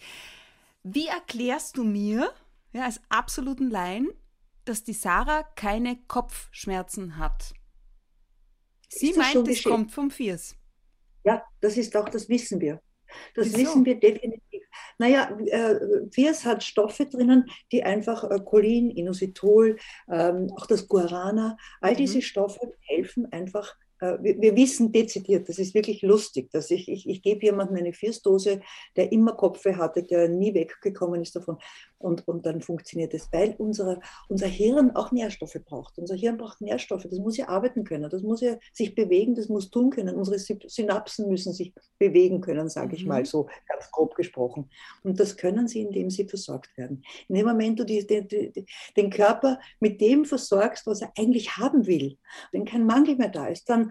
Wie 0.83 1.07
erklärst 1.07 1.77
du 1.77 1.85
mir, 1.85 2.33
ja, 2.73 2.85
als 2.85 3.01
absoluten 3.09 3.71
Laien, 3.71 4.09
dass 4.65 4.85
die 4.85 4.93
Sarah 4.93 5.43
keine 5.43 5.97
Kopfschmerzen 6.07 7.19
hat? 7.19 7.53
Sie 8.89 9.13
meint, 9.13 9.49
es 9.49 9.63
kommt 9.63 9.93
vom 9.93 10.11
Fiers. 10.11 10.57
Ja, 11.25 11.43
das 11.61 11.77
ist 11.77 11.95
auch, 11.97 12.09
das 12.09 12.29
wissen 12.29 12.61
wir. 12.61 12.81
Das 13.35 13.47
Wieso? 13.47 13.59
wissen 13.59 13.85
wir 13.85 13.99
definitiv. 13.99 14.63
Naja, 14.99 15.37
äh, 15.47 15.79
Fiers 16.11 16.45
hat 16.45 16.63
Stoffe 16.63 17.07
drinnen, 17.07 17.51
die 17.73 17.83
einfach 17.83 18.25
äh, 18.25 18.39
Cholin, 18.41 18.91
Inositol, 18.91 19.77
ähm, 20.11 20.51
auch 20.57 20.67
das 20.67 20.89
Guarana, 20.89 21.57
all 21.81 21.93
mhm. 21.93 21.97
diese 21.97 22.23
Stoffe 22.23 22.75
helfen 22.81 23.31
einfach 23.33 23.75
wir, 24.01 24.41
wir, 24.41 24.57
wissen 24.57 24.93
dezidiert, 24.93 25.49
das 25.49 25.59
ist 25.59 25.75
wirklich 25.75 26.03
lustig, 26.03 26.51
dass 26.51 26.71
ich, 26.71 26.89
ich, 26.89 27.09
ich 27.09 27.23
gebe 27.23 27.45
jemandem 27.45 27.77
eine 27.77 27.93
Fierstdose, 27.93 28.61
der 28.97 29.13
immer 29.13 29.33
Kopfweh 29.33 29.75
hatte, 29.75 30.03
der 30.03 30.29
nie 30.29 30.55
weggekommen 30.55 31.23
ist 31.23 31.35
davon 31.35 31.59
und, 31.99 32.27
und 32.29 32.47
dann 32.47 32.61
funktioniert 32.61 33.13
es, 33.15 33.29
weil 33.33 33.55
unsere, 33.59 34.01
unser 34.29 34.47
Hirn 34.47 34.93
auch 34.95 35.11
Nährstoffe 35.11 35.59
braucht. 35.65 35.99
Unser 35.99 36.15
Hirn 36.15 36.37
braucht 36.37 36.61
Nährstoffe, 36.61 37.07
das 37.11 37.19
muss 37.19 37.37
ja 37.37 37.49
arbeiten 37.49 37.85
können, 37.85 38.09
das 38.09 38.23
muss 38.23 38.41
ja 38.41 38.57
sich 38.73 38.95
bewegen, 38.95 39.35
das 39.35 39.49
muss 39.49 39.71
tun 39.71 39.91
können. 39.91 40.15
Unsere 40.15 40.39
Synapsen 40.39 41.29
müssen 41.29 41.53
sich 41.53 41.75
bewegen 41.99 42.41
können, 42.41 42.69
sage 42.69 42.95
ich 42.95 43.05
mal 43.05 43.21
mhm. 43.21 43.27
so 43.27 43.49
ganz 43.67 43.91
grob 43.91 44.15
gesprochen. 44.15 44.71
Und 45.03 45.19
das 45.19 45.37
können 45.37 45.67
sie, 45.67 45.83
indem 45.83 46.11
sie 46.11 46.25
versorgt 46.25 46.77
werden. 46.77 47.03
In 47.29 47.35
dem 47.35 47.47
Moment, 47.47 47.81
du 47.81 47.85
die, 47.85 48.07
die, 48.07 48.27
die, 48.27 48.67
den 48.97 49.11
Körper 49.11 49.59
mit 49.81 50.01
dem 50.01 50.25
versorgst, 50.25 50.87
was 50.87 51.03
er 51.03 51.13
eigentlich 51.19 51.57
haben 51.57 51.87
will, 51.87 52.17
wenn 52.53 52.65
kein 52.65 52.87
Mangel 52.87 53.17
mehr 53.17 53.29
da 53.29 53.49
ist, 53.49 53.69
dann 53.69 53.88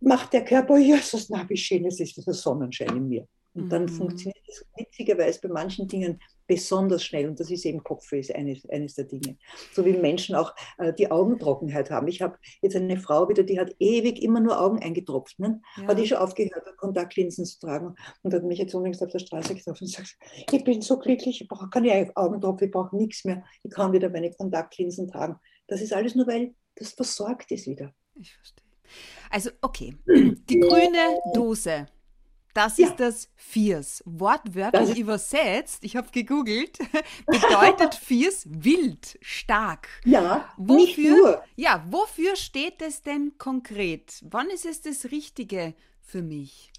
macht 0.00 0.32
der 0.32 0.44
Körper, 0.44 0.78
Jesus, 0.78 1.28
na, 1.30 1.48
wie 1.48 1.56
schön 1.56 1.86
es 1.86 2.00
ist, 2.00 2.16
dieser 2.16 2.34
Sonnenschein 2.34 2.96
in 2.96 3.08
mir. 3.08 3.26
Und 3.54 3.68
dann 3.68 3.82
mhm. 3.82 3.88
funktioniert 3.88 4.44
es 4.48 4.64
witzigerweise 4.76 5.40
bei 5.42 5.48
manchen 5.48 5.86
Dingen 5.86 6.18
besonders 6.46 7.04
schnell. 7.04 7.28
Und 7.28 7.38
das 7.38 7.50
ist 7.50 7.66
eben 7.66 7.82
Kopfweh, 7.82 8.20
ist 8.20 8.34
eines, 8.34 8.66
eines 8.70 8.94
der 8.94 9.04
Dinge. 9.04 9.36
So 9.72 9.84
wie 9.84 9.92
Menschen 9.92 10.34
auch 10.34 10.54
äh, 10.78 10.92
die 10.92 11.10
Augentrockenheit 11.10 11.90
haben. 11.90 12.08
Ich 12.08 12.22
habe 12.22 12.38
jetzt 12.62 12.76
eine 12.76 12.98
Frau 12.98 13.28
wieder, 13.28 13.42
die 13.42 13.60
hat 13.60 13.74
ewig 13.78 14.22
immer 14.22 14.40
nur 14.40 14.58
Augen 14.58 14.78
eingetropft. 14.78 15.38
Ne? 15.38 15.60
Ja. 15.76 15.88
Hat 15.88 15.98
die 15.98 16.06
schon 16.06 16.18
aufgehört, 16.18 16.64
Kontaktlinsen 16.78 17.44
zu 17.44 17.60
tragen. 17.60 17.94
Und 18.22 18.32
hat 18.32 18.42
mich 18.42 18.58
jetzt 18.58 18.74
unbedingt 18.74 19.02
auf 19.02 19.12
der 19.12 19.18
Straße 19.18 19.54
getroffen 19.54 19.84
und 19.84 19.90
sagt, 19.90 20.16
ich 20.50 20.64
bin 20.64 20.80
so 20.80 20.98
glücklich, 20.98 21.42
ich 21.42 21.48
brauche 21.48 21.68
keine 21.68 22.10
Augentropfen, 22.14 22.68
ich 22.68 22.72
brauche 22.72 22.96
nichts 22.96 23.24
mehr. 23.24 23.44
Ich 23.62 23.70
kann 23.70 23.92
wieder 23.92 24.08
meine 24.08 24.32
Kontaktlinsen 24.32 25.08
tragen. 25.08 25.36
Das 25.66 25.82
ist 25.82 25.92
alles 25.92 26.14
nur, 26.14 26.26
weil 26.26 26.54
das 26.76 26.92
versorgt 26.92 27.50
ist 27.50 27.66
wieder. 27.66 27.92
Ich 28.14 28.34
verstehe. 28.34 28.61
Also, 29.30 29.50
okay. 29.60 29.96
Die 30.06 30.60
grüne 30.60 31.18
Dose. 31.34 31.86
Das 32.54 32.76
ja. 32.76 32.88
ist 32.88 32.96
das 32.96 33.28
Fiers. 33.34 34.02
Wortwörtlich 34.04 34.90
das 34.90 34.98
übersetzt, 34.98 35.84
ich 35.84 35.96
habe 35.96 36.08
gegoogelt, 36.12 36.78
bedeutet 37.26 37.94
Fiers 37.94 38.44
wild, 38.46 39.18
stark. 39.22 39.88
Ja, 40.04 40.52
wofür, 40.58 40.76
nicht 40.76 40.98
nur. 40.98 41.44
Ja, 41.56 41.84
wofür 41.88 42.36
steht 42.36 42.82
es 42.82 43.02
denn 43.02 43.32
konkret? 43.38 44.22
Wann 44.22 44.50
ist 44.50 44.66
es 44.66 44.82
das 44.82 45.10
Richtige 45.10 45.74
für 46.00 46.22
mich? 46.22 46.72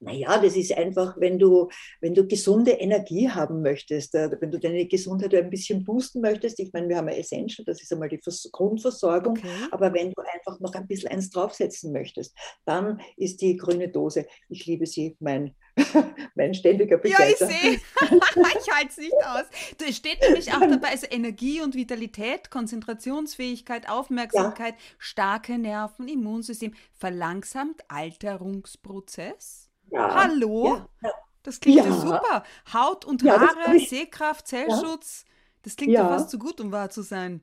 Naja, 0.00 0.38
das 0.38 0.56
ist 0.56 0.72
einfach, 0.76 1.16
wenn 1.18 1.38
du, 1.38 1.68
wenn 2.00 2.14
du 2.14 2.26
gesunde 2.26 2.72
Energie 2.72 3.30
haben 3.30 3.62
möchtest, 3.62 4.14
äh, 4.14 4.30
wenn 4.40 4.50
du 4.50 4.58
deine 4.58 4.86
Gesundheit 4.86 5.34
ein 5.34 5.48
bisschen 5.48 5.84
boosten 5.84 6.20
möchtest. 6.20 6.60
Ich 6.60 6.72
meine, 6.72 6.88
wir 6.88 6.98
haben 6.98 7.08
ja 7.08 7.14
Essential, 7.14 7.64
das 7.64 7.82
ist 7.82 7.92
einmal 7.92 8.10
die 8.10 8.20
Grundversorgung. 8.52 9.38
Okay. 9.38 9.48
Aber 9.70 9.94
wenn 9.94 10.12
du 10.12 10.22
einfach 10.34 10.60
noch 10.60 10.74
ein 10.74 10.86
bisschen 10.86 11.10
eins 11.10 11.30
draufsetzen 11.30 11.92
möchtest, 11.92 12.36
dann 12.66 13.00
ist 13.16 13.40
die 13.40 13.56
grüne 13.56 13.88
Dose, 13.88 14.26
ich 14.50 14.66
liebe 14.66 14.86
sie, 14.86 15.16
mein, 15.18 15.54
mein 16.34 16.52
ständiger 16.52 16.98
Begleiter. 16.98 17.48
Ja, 17.50 17.56
ich 17.56 17.60
sehe. 17.60 17.72
ich 18.60 18.74
halte 18.74 18.88
es 18.88 18.98
nicht 18.98 19.14
aus. 19.24 19.44
Es 19.86 19.96
steht 19.96 20.20
nämlich 20.20 20.52
auch 20.52 20.60
dabei, 20.60 20.88
also 20.90 21.06
Energie 21.10 21.62
und 21.62 21.74
Vitalität, 21.74 22.50
Konzentrationsfähigkeit, 22.50 23.88
Aufmerksamkeit, 23.88 24.74
ja. 24.74 24.80
starke 24.98 25.58
Nerven, 25.58 26.08
Immunsystem, 26.08 26.74
verlangsamt 26.92 27.82
Alterungsprozess. 27.88 29.65
Ja. 29.90 30.14
Hallo? 30.14 30.80
Ja. 31.02 31.10
Das 31.42 31.60
klingt 31.60 31.78
ja. 31.78 31.92
super. 31.92 32.42
Haut 32.72 33.04
und 33.04 33.22
Haare, 33.24 33.78
Sehkraft, 33.78 34.48
Zellschutz. 34.48 35.24
Das 35.62 35.76
klingt 35.76 35.92
ja. 35.92 36.08
fast 36.08 36.30
zu 36.30 36.38
gut, 36.38 36.60
um 36.60 36.72
wahr 36.72 36.90
zu 36.90 37.02
sein. 37.02 37.42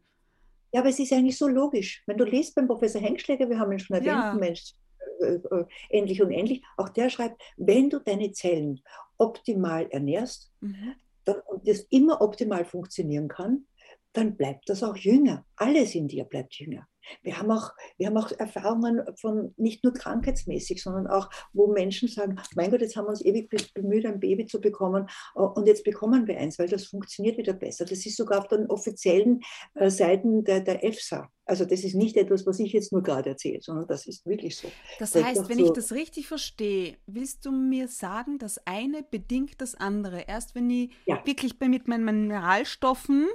Ja, 0.73 0.81
aber 0.81 0.89
es 0.89 0.99
ist 0.99 1.13
eigentlich 1.13 1.37
so 1.37 1.47
logisch. 1.47 2.03
Wenn 2.05 2.17
du 2.17 2.25
liest 2.25 2.55
beim 2.55 2.67
Professor 2.67 2.99
Hengschläger, 2.99 3.49
wir 3.49 3.59
haben 3.59 3.71
ihn 3.71 3.79
schon 3.79 3.95
erwähnt. 3.95 4.39
Mensch, 4.39 4.73
äh, 5.21 5.35
äh, 5.35 5.65
endlich 5.89 6.21
und 6.21 6.31
endlich, 6.31 6.63
auch 6.77 6.89
der 6.89 7.09
schreibt, 7.09 7.41
wenn 7.57 7.89
du 7.89 7.99
deine 7.99 8.31
Zellen 8.31 8.81
optimal 9.17 9.87
ernährst 9.91 10.51
mhm. 10.61 10.95
dann, 11.25 11.39
und 11.47 11.67
das 11.67 11.81
immer 11.91 12.21
optimal 12.21 12.65
funktionieren 12.65 13.27
kann, 13.27 13.67
dann 14.13 14.35
bleibt 14.35 14.67
das 14.67 14.83
auch 14.83 14.97
jünger. 14.97 15.45
Alles 15.55 15.95
in 15.95 16.07
dir 16.07 16.25
bleibt 16.25 16.55
jünger. 16.55 16.87
Wir 17.21 17.37
haben, 17.37 17.51
auch, 17.51 17.71
wir 17.97 18.07
haben 18.07 18.17
auch 18.17 18.31
Erfahrungen 18.31 19.01
von 19.19 19.53
nicht 19.57 19.83
nur 19.83 19.93
krankheitsmäßig, 19.93 20.81
sondern 20.81 21.07
auch, 21.07 21.29
wo 21.53 21.67
Menschen 21.67 22.07
sagen, 22.07 22.39
mein 22.55 22.71
Gott, 22.71 22.81
jetzt 22.81 22.95
haben 22.95 23.05
wir 23.05 23.09
uns 23.09 23.23
ewig 23.23 23.49
bemüht, 23.73 24.05
ein 24.05 24.19
Baby 24.19 24.45
zu 24.45 24.61
bekommen 24.61 25.07
und 25.33 25.67
jetzt 25.67 25.83
bekommen 25.83 26.27
wir 26.27 26.37
eins, 26.37 26.59
weil 26.59 26.67
das 26.67 26.85
funktioniert 26.85 27.37
wieder 27.37 27.53
besser. 27.53 27.85
Das 27.85 28.05
ist 28.05 28.17
sogar 28.17 28.39
auf 28.39 28.47
den 28.47 28.67
offiziellen 28.67 29.41
äh, 29.75 29.89
Seiten 29.89 30.43
der, 30.43 30.61
der 30.61 30.83
EFSA. 30.83 31.29
Also 31.45 31.65
das 31.65 31.83
ist 31.83 31.95
nicht 31.95 32.15
etwas, 32.15 32.45
was 32.45 32.59
ich 32.59 32.71
jetzt 32.71 32.93
nur 32.93 33.03
gerade 33.03 33.31
erzähle, 33.31 33.61
sondern 33.61 33.87
das 33.87 34.07
ist 34.07 34.25
wirklich 34.25 34.55
so. 34.55 34.71
Das 34.99 35.13
heißt, 35.13 35.49
wenn 35.49 35.57
so 35.57 35.65
ich 35.65 35.71
das 35.71 35.91
richtig 35.91 36.27
verstehe, 36.27 36.95
willst 37.05 37.45
du 37.45 37.51
mir 37.51 37.89
sagen, 37.89 38.37
das 38.37 38.59
eine 38.65 39.03
bedingt 39.03 39.59
das 39.59 39.75
andere. 39.75 40.21
Erst 40.21 40.55
wenn 40.55 40.69
ich 40.69 40.91
ja. 41.05 41.21
wirklich 41.25 41.59
mit 41.59 41.87
meinen 41.87 42.05
Mineralstoffen 42.05 43.27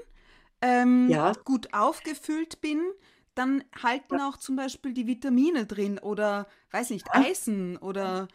ähm, 0.63 1.09
ja. 1.11 1.33
gut 1.45 1.69
aufgefüllt 1.73 2.61
bin, 2.63 2.81
dann 3.38 3.64
halten 3.80 4.21
auch 4.21 4.37
zum 4.37 4.57
Beispiel 4.57 4.92
die 4.92 5.07
Vitamine 5.07 5.66
drin 5.66 5.99
oder, 5.99 6.49
weiß 6.73 6.90
nicht, 6.90 7.07
Eisen 7.12 7.76
oder, 7.76 8.28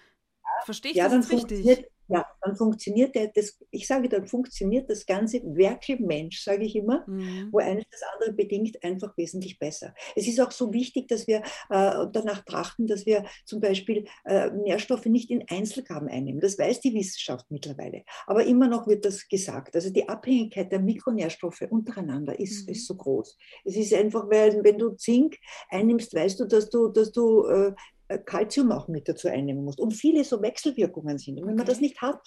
verstehe 0.66 0.92
ich 0.92 0.98
ja, 0.98 1.10
das 1.10 1.30
richtig? 1.30 1.86
Ja, 2.14 2.28
dann 2.44 2.56
funktioniert 2.56 3.16
der, 3.16 3.30
das, 3.30 3.58
ich 3.72 3.88
sage, 3.88 4.08
dann 4.08 4.28
funktioniert 4.28 4.88
das 4.88 5.08
ganze 5.08 5.42
Werkel 5.44 6.00
Mensch, 6.00 6.44
sage 6.44 6.64
ich 6.64 6.76
immer, 6.76 7.04
mhm. 7.08 7.50
wo 7.52 7.58
eines 7.58 7.86
das 7.90 8.02
andere 8.14 8.34
bedingt 8.34 8.84
einfach 8.84 9.18
wesentlich 9.18 9.58
besser. 9.58 9.96
Es 10.16 10.28
ist 10.28 10.40
auch 10.40 10.52
so 10.52 10.72
wichtig, 10.72 11.08
dass 11.08 11.26
wir 11.26 11.38
äh, 11.38 12.06
danach 12.12 12.46
trachten, 12.46 12.86
dass 12.86 13.08
wir 13.08 13.26
zum 13.46 13.62
Beispiel 13.62 14.06
äh, 14.26 14.52
Nährstoffe 14.52 15.08
nicht 15.08 15.32
in 15.32 15.44
Einzelgaben 15.50 16.08
einnehmen. 16.08 16.40
Das 16.40 16.60
weiß 16.60 16.82
die 16.82 16.94
Wissenschaft 16.94 17.48
mittlerweile. 17.50 18.04
Aber 18.28 18.46
immer 18.46 18.68
noch 18.68 18.86
wird 18.86 19.06
das 19.06 19.28
gesagt. 19.28 19.74
Also 19.74 19.90
die 19.90 20.08
Abhängigkeit 20.08 20.72
der 20.72 20.82
Mikronährstoffe 20.82 21.64
untereinander 21.68 22.40
ist, 22.40 22.68
mhm. 22.68 22.74
ist 22.74 22.86
so 22.86 22.94
groß. 22.94 23.36
Es 23.66 23.76
ist 23.76 23.92
einfach, 23.92 24.30
weil 24.30 24.64
wenn 24.64 24.78
du 24.78 24.92
Zink 24.92 25.38
einnimmst, 25.70 26.14
weißt 26.14 26.42
du, 26.42 26.46
dass 26.46 26.70
du, 26.70 26.90
dass 26.90 27.12
du 27.12 27.48
äh, 27.48 27.74
Kalzium 28.20 28.72
auch 28.72 28.88
mit 28.88 29.08
dazu 29.08 29.28
einnehmen 29.28 29.64
musst 29.64 29.80
und 29.80 29.92
viele 29.92 30.24
so 30.24 30.42
Wechselwirkungen 30.42 31.18
sind. 31.18 31.40
Und 31.40 31.48
wenn 31.48 31.56
man 31.56 31.66
das 31.66 31.82
nicht 31.82 32.02
hat, 32.02 32.22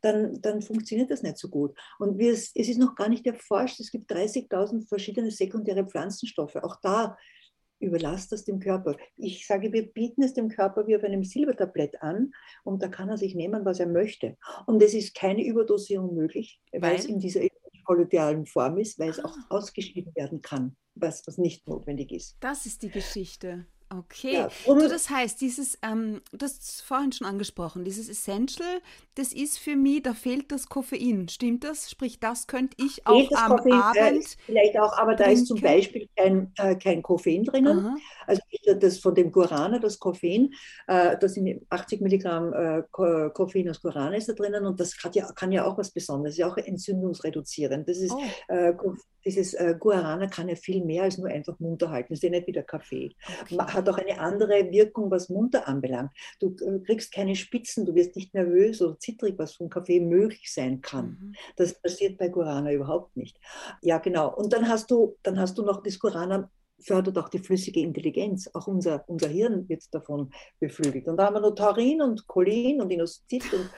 dann, 0.00 0.40
dann 0.42 0.62
funktioniert 0.62 1.10
das 1.10 1.22
nicht 1.22 1.38
so 1.38 1.48
gut. 1.48 1.78
Und 1.98 2.18
wir, 2.18 2.32
es 2.32 2.54
ist 2.54 2.78
noch 2.78 2.94
gar 2.94 3.08
nicht 3.08 3.26
erforscht, 3.26 3.80
es 3.80 3.90
gibt 3.90 4.10
30.000 4.10 4.88
verschiedene 4.88 5.30
sekundäre 5.30 5.86
Pflanzenstoffe. 5.86 6.56
Auch 6.56 6.76
da 6.82 7.16
überlasst 7.78 8.32
das 8.32 8.44
dem 8.44 8.60
Körper. 8.60 8.96
Ich 9.16 9.46
sage, 9.46 9.72
wir 9.72 9.92
bieten 9.92 10.22
es 10.22 10.34
dem 10.34 10.48
Körper 10.48 10.86
wie 10.86 10.96
auf 10.96 11.02
einem 11.02 11.24
Silbertablett 11.24 12.00
an 12.00 12.32
und 12.64 12.82
da 12.82 12.88
kann 12.88 13.08
er 13.08 13.18
sich 13.18 13.34
nehmen, 13.34 13.64
was 13.64 13.80
er 13.80 13.88
möchte. 13.88 14.36
Und 14.66 14.82
es 14.82 14.94
ist 14.94 15.14
keine 15.14 15.44
Überdosierung 15.44 16.14
möglich, 16.14 16.60
weil, 16.72 16.82
weil 16.82 16.96
es 16.96 17.06
in 17.06 17.18
dieser 17.18 17.40
kolloidalen 17.84 18.46
Form 18.46 18.78
ist, 18.78 18.98
weil 18.98 19.10
es 19.10 19.22
auch 19.22 19.36
ah. 19.36 19.46
ausgeschieden 19.56 20.14
werden 20.14 20.40
kann, 20.40 20.76
was, 20.94 21.26
was 21.26 21.38
nicht 21.38 21.66
notwendig 21.66 22.12
ist. 22.12 22.36
Das 22.40 22.66
ist 22.66 22.82
die 22.82 22.90
Geschichte. 22.90 23.66
Okay. 23.98 24.34
Ja, 24.34 24.48
du, 24.66 24.88
das 24.88 25.10
heißt, 25.10 25.40
dieses, 25.40 25.78
ähm, 25.82 26.22
du 26.32 26.44
hast 26.44 26.62
es 26.62 26.80
vorhin 26.80 27.12
schon 27.12 27.26
angesprochen, 27.26 27.84
dieses 27.84 28.08
Essential, 28.08 28.80
das 29.14 29.32
ist 29.32 29.58
für 29.58 29.76
mich, 29.76 30.02
da 30.02 30.14
fehlt 30.14 30.50
das 30.50 30.66
Koffein. 30.68 31.28
Stimmt 31.28 31.64
das? 31.64 31.90
Sprich, 31.90 32.18
das 32.18 32.46
könnte 32.46 32.76
ich 32.82 33.06
auch 33.06 33.30
am 33.32 33.56
Koffein, 33.56 33.72
Abend. 33.72 34.24
Äh, 34.24 34.36
vielleicht 34.46 34.78
auch, 34.78 34.96
aber 34.96 35.14
da 35.14 35.26
ist 35.26 35.46
zum 35.46 35.60
Beispiel 35.60 36.08
kein, 36.16 36.52
äh, 36.56 36.76
kein 36.76 37.02
Koffein 37.02 37.44
drinnen. 37.44 37.78
Aha. 37.78 37.96
Also 38.26 38.42
das 38.78 38.98
von 38.98 39.14
dem 39.14 39.30
Guarana, 39.30 39.78
das 39.78 39.98
Koffein, 39.98 40.54
äh, 40.86 41.16
da 41.18 41.28
sind 41.28 41.66
80 41.68 42.00
Milligramm 42.00 42.52
äh, 42.52 42.82
Koffein 42.90 43.68
aus 43.68 43.80
Guarana 43.80 44.16
ist 44.16 44.28
da 44.28 44.32
drinnen 44.32 44.64
und 44.64 44.80
das 44.80 44.96
ja, 45.12 45.30
kann 45.32 45.52
ja 45.52 45.66
auch 45.66 45.76
was 45.76 45.90
Besonderes, 45.90 46.34
ist 46.34 46.38
ja 46.38 46.48
auch 46.48 46.56
entzündungsreduzierend. 46.56 47.88
Das 47.88 47.98
ist, 47.98 48.12
oh. 48.12 48.94
Dieses 49.24 49.54
äh, 49.54 49.74
Guarana 49.78 50.26
kann 50.26 50.48
ja 50.48 50.54
viel 50.54 50.84
mehr 50.84 51.04
als 51.04 51.18
nur 51.18 51.28
einfach 51.28 51.58
munter 51.60 51.90
halten. 51.90 52.12
Das 52.12 52.18
ist 52.18 52.22
ja 52.24 52.30
nicht 52.30 52.46
wie 52.46 52.52
der 52.52 52.62
Kaffee. 52.62 53.14
Okay. 53.42 53.58
Hat 53.58 53.88
auch 53.88 53.98
eine 53.98 54.18
andere 54.18 54.70
Wirkung, 54.70 55.10
was 55.10 55.28
munter 55.28 55.68
anbelangt. 55.68 56.10
Du 56.40 56.54
äh, 56.56 56.80
kriegst 56.80 57.12
keine 57.12 57.36
Spitzen, 57.36 57.84
du 57.86 57.94
wirst 57.94 58.16
nicht 58.16 58.34
nervös 58.34 58.82
oder 58.82 58.98
zittrig, 58.98 59.38
was 59.38 59.54
vom 59.54 59.68
Kaffee 59.68 60.00
möglich 60.00 60.52
sein 60.52 60.80
kann. 60.80 61.18
Mhm. 61.20 61.34
Das 61.56 61.80
passiert 61.80 62.18
bei 62.18 62.28
Guarana 62.28 62.72
überhaupt 62.72 63.16
nicht. 63.16 63.38
Ja, 63.82 63.98
genau. 63.98 64.34
Und 64.34 64.52
dann 64.52 64.68
hast 64.68 64.90
du, 64.90 65.16
dann 65.22 65.38
hast 65.38 65.56
du 65.58 65.62
noch 65.62 65.82
das 65.82 65.98
Guarana 65.98 66.50
fördert 66.82 67.16
auch 67.18 67.28
die 67.28 67.38
flüssige 67.38 67.80
Intelligenz. 67.80 68.50
Auch 68.54 68.66
unser, 68.66 69.04
unser 69.08 69.28
Hirn 69.28 69.68
wird 69.68 69.82
davon 69.94 70.32
beflügelt. 70.58 71.06
Und 71.06 71.16
da 71.16 71.26
haben 71.26 71.34
wir 71.34 71.40
noch 71.40 71.54
Taurin 71.54 72.02
und 72.02 72.26
Cholin 72.26 72.80
und 72.80 72.90
Inostit 72.90 73.52
und 73.52 73.70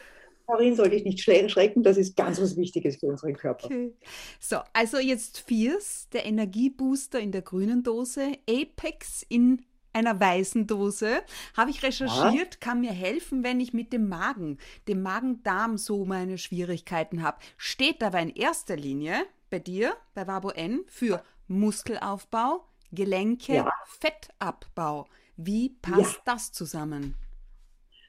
Darin 0.47 0.77
sollte 0.77 0.95
ich 0.95 1.05
nicht 1.05 1.21
schrecken, 1.21 1.83
das 1.83 1.97
ist 1.97 2.17
ganz 2.17 2.41
was 2.41 2.57
Wichtiges 2.57 2.97
für 2.97 3.07
unseren 3.07 3.35
Körper. 3.35 3.67
Okay. 3.67 3.93
So, 4.39 4.59
also 4.73 4.99
jetzt 4.99 5.41
Fierce, 5.41 6.09
der 6.13 6.27
Energiebooster 6.27 7.19
in 7.19 7.33
der 7.33 7.43
grünen 7.43 7.83
Dose, 7.83 8.33
Apex 8.49 9.25
in 9.29 9.65
einer 9.95 10.19
weißen 10.21 10.67
Dose. 10.67 11.23
Habe 11.57 11.71
ich 11.71 11.83
recherchiert, 11.83 12.55
ja. 12.55 12.61
kann 12.61 12.81
mir 12.81 12.93
helfen, 12.93 13.43
wenn 13.43 13.61
ich 13.61 13.73
mit 13.73 13.93
dem 13.93 14.09
Magen, 14.09 14.59
dem 14.89 15.03
Magen-Darm 15.03 15.79
so 15.79 16.05
meine 16.05 16.37
Schwierigkeiten 16.37 17.23
habe. 17.23 17.39
Steht 17.57 18.03
aber 18.03 18.21
in 18.21 18.31
erster 18.31 18.77
Linie 18.77 19.25
bei 19.51 19.61
dir, 19.61 19.95
bei 20.15 20.27
Wabo 20.27 20.51
N, 20.51 20.81
für 20.89 21.23
Muskelaufbau, 21.49 22.65
Gelenke, 22.93 23.55
ja. 23.55 23.73
Fettabbau. 23.87 25.07
Wie 25.37 25.71
passt 25.71 26.17
ja. 26.17 26.23
das 26.27 26.53
zusammen? 26.53 27.15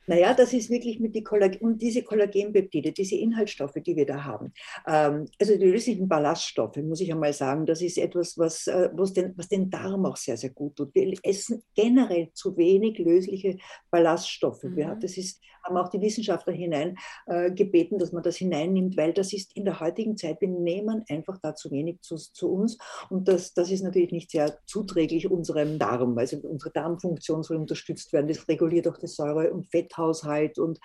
Naja, 0.07 0.33
das 0.33 0.53
ist 0.53 0.69
wirklich 0.69 0.99
mit 0.99 1.15
die 1.15 1.23
Kollagen, 1.23 1.59
und 1.59 1.81
diese 1.81 2.03
Kollagenpeptide, 2.03 2.91
diese 2.91 3.15
Inhaltsstoffe, 3.15 3.77
die 3.85 3.95
wir 3.95 4.05
da 4.05 4.23
haben. 4.23 4.53
Ähm, 4.87 5.27
also 5.39 5.57
die 5.57 5.65
löslichen 5.65 6.07
Ballaststoffe, 6.07 6.77
muss 6.77 7.01
ich 7.01 7.11
einmal 7.11 7.33
sagen, 7.33 7.65
das 7.65 7.81
ist 7.81 7.97
etwas, 7.97 8.37
was, 8.37 8.67
äh, 8.67 8.89
was, 8.93 9.13
den, 9.13 9.33
was 9.37 9.49
den 9.49 9.69
Darm 9.69 10.05
auch 10.05 10.17
sehr, 10.17 10.37
sehr 10.37 10.51
gut 10.51 10.75
tut. 10.75 10.93
Wir 10.93 11.13
essen 11.23 11.63
generell 11.73 12.29
zu 12.33 12.55
wenig 12.57 12.97
lösliche 12.99 13.57
Ballaststoffe. 13.89 14.63
Mhm. 14.63 14.75
Wir, 14.75 14.97
das 15.01 15.17
ist, 15.17 15.41
haben 15.65 15.77
auch 15.77 15.89
die 15.89 16.01
Wissenschaftler 16.01 16.53
hinein 16.53 16.97
äh, 17.25 17.51
gebeten, 17.51 17.97
dass 17.97 18.11
man 18.11 18.23
das 18.23 18.37
hineinnimmt, 18.37 18.97
weil 18.97 19.13
das 19.13 19.33
ist 19.33 19.55
in 19.55 19.65
der 19.65 19.79
heutigen 19.79 20.15
Zeit, 20.17 20.39
wir 20.41 20.47
nehmen 20.47 21.03
einfach 21.09 21.39
da 21.41 21.55
zu 21.55 21.71
wenig 21.71 22.01
zu, 22.01 22.15
zu 22.15 22.51
uns 22.51 22.77
und 23.09 23.27
das, 23.27 23.53
das 23.53 23.71
ist 23.71 23.81
natürlich 23.81 24.11
nicht 24.11 24.31
sehr 24.31 24.59
zuträglich 24.65 25.29
unserem 25.29 25.79
Darm. 25.79 26.17
Also 26.17 26.37
unsere 26.37 26.71
Darmfunktion 26.71 27.43
soll 27.43 27.57
unterstützt 27.57 28.13
werden, 28.13 28.27
das 28.27 28.47
reguliert 28.47 28.87
auch 28.87 28.97
das 28.97 29.15
Säure- 29.15 29.51
und 29.51 29.65
Fett 29.65 29.94
Fetthaushalt 29.95 30.59
und 30.59 30.79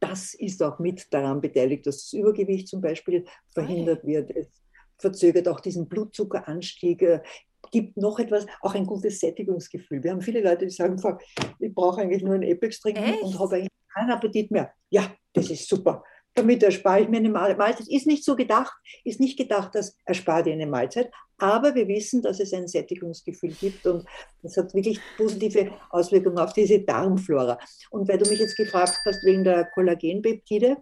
das 0.00 0.34
ist 0.34 0.62
auch 0.62 0.78
mit 0.78 1.12
daran 1.12 1.40
beteiligt, 1.40 1.86
dass 1.86 2.02
das 2.02 2.12
Übergewicht 2.12 2.68
zum 2.68 2.80
Beispiel 2.80 3.24
verhindert 3.52 4.06
wird. 4.06 4.30
Es 4.30 4.48
verzögert 4.98 5.48
auch 5.48 5.60
diesen 5.60 5.88
Blutzuckeranstieg, 5.88 7.02
äh, 7.02 7.20
gibt 7.72 7.96
noch 7.96 8.18
etwas, 8.20 8.46
auch 8.60 8.74
ein 8.74 8.86
gutes 8.86 9.18
Sättigungsgefühl. 9.18 10.02
Wir 10.02 10.12
haben 10.12 10.22
viele 10.22 10.40
Leute, 10.40 10.66
die 10.66 10.72
sagen, 10.72 11.00
ich 11.58 11.74
brauche 11.74 12.00
eigentlich 12.00 12.22
nur 12.22 12.34
einen 12.34 12.50
Apex 12.50 12.80
trinken 12.80 13.02
Echt? 13.02 13.22
und 13.22 13.38
habe 13.38 13.56
eigentlich 13.56 13.68
keinen 13.92 14.10
Appetit 14.10 14.50
mehr. 14.52 14.72
Ja, 14.88 15.12
das 15.32 15.50
ist 15.50 15.68
super 15.68 16.04
damit 16.38 16.62
erspare 16.62 17.02
ich 17.02 17.08
mir 17.08 17.18
eine 17.18 17.30
Mahlzeit. 17.30 17.88
Ist 17.88 18.06
nicht 18.06 18.24
so 18.24 18.36
gedacht, 18.36 18.72
ist 19.04 19.20
nicht 19.20 19.36
gedacht, 19.36 19.74
dass 19.74 19.96
erspare 20.04 20.44
dir 20.44 20.52
eine 20.52 20.66
Mahlzeit, 20.66 21.10
aber 21.38 21.74
wir 21.74 21.86
wissen, 21.88 22.22
dass 22.22 22.40
es 22.40 22.52
ein 22.52 22.66
Sättigungsgefühl 22.66 23.52
gibt 23.52 23.86
und 23.86 24.04
das 24.42 24.56
hat 24.56 24.74
wirklich 24.74 25.00
positive 25.16 25.70
Auswirkungen 25.90 26.38
auf 26.38 26.52
diese 26.52 26.80
Darmflora. 26.80 27.58
Und 27.90 28.08
weil 28.08 28.18
du 28.18 28.28
mich 28.28 28.40
jetzt 28.40 28.56
gefragt 28.56 28.98
hast 29.04 29.24
wegen 29.24 29.44
der 29.44 29.66
Kollagenpeptide, 29.74 30.76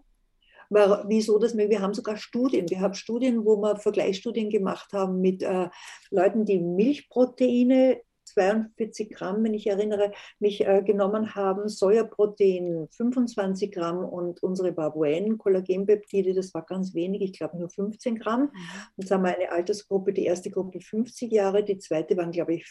war, 0.68 1.04
wieso 1.08 1.38
das, 1.38 1.56
wir 1.56 1.80
haben 1.80 1.94
sogar 1.94 2.16
Studien, 2.16 2.68
wir 2.68 2.80
haben 2.80 2.94
Studien, 2.94 3.44
wo 3.44 3.56
wir 3.56 3.76
Vergleichsstudien 3.76 4.50
gemacht 4.50 4.92
haben 4.92 5.20
mit 5.20 5.42
äh, 5.42 5.68
Leuten, 6.10 6.44
die 6.44 6.58
Milchproteine 6.58 8.00
42 8.36 9.10
Gramm, 9.10 9.42
wenn 9.42 9.54
ich 9.54 9.66
erinnere, 9.66 10.12
mich 10.38 10.66
äh, 10.66 10.82
genommen 10.82 11.34
haben, 11.34 11.68
Sojaprotein 11.68 12.88
25 12.90 13.72
Gramm 13.72 14.04
und 14.04 14.42
unsere 14.42 14.72
Babuenen, 14.72 15.38
Kollagenpeptide, 15.38 16.34
das 16.34 16.52
war 16.52 16.62
ganz 16.62 16.94
wenig, 16.94 17.22
ich 17.22 17.32
glaube 17.32 17.56
nur 17.56 17.70
15 17.70 18.16
Gramm. 18.16 18.42
Mhm. 18.42 18.50
Jetzt 18.98 19.10
haben 19.10 19.24
wir 19.24 19.34
eine 19.34 19.50
Altersgruppe, 19.50 20.12
die 20.12 20.24
erste 20.24 20.50
Gruppe 20.50 20.80
50 20.80 21.32
Jahre, 21.32 21.64
die 21.64 21.78
zweite 21.78 22.16
waren, 22.16 22.30
glaube 22.30 22.54
ich, 22.54 22.66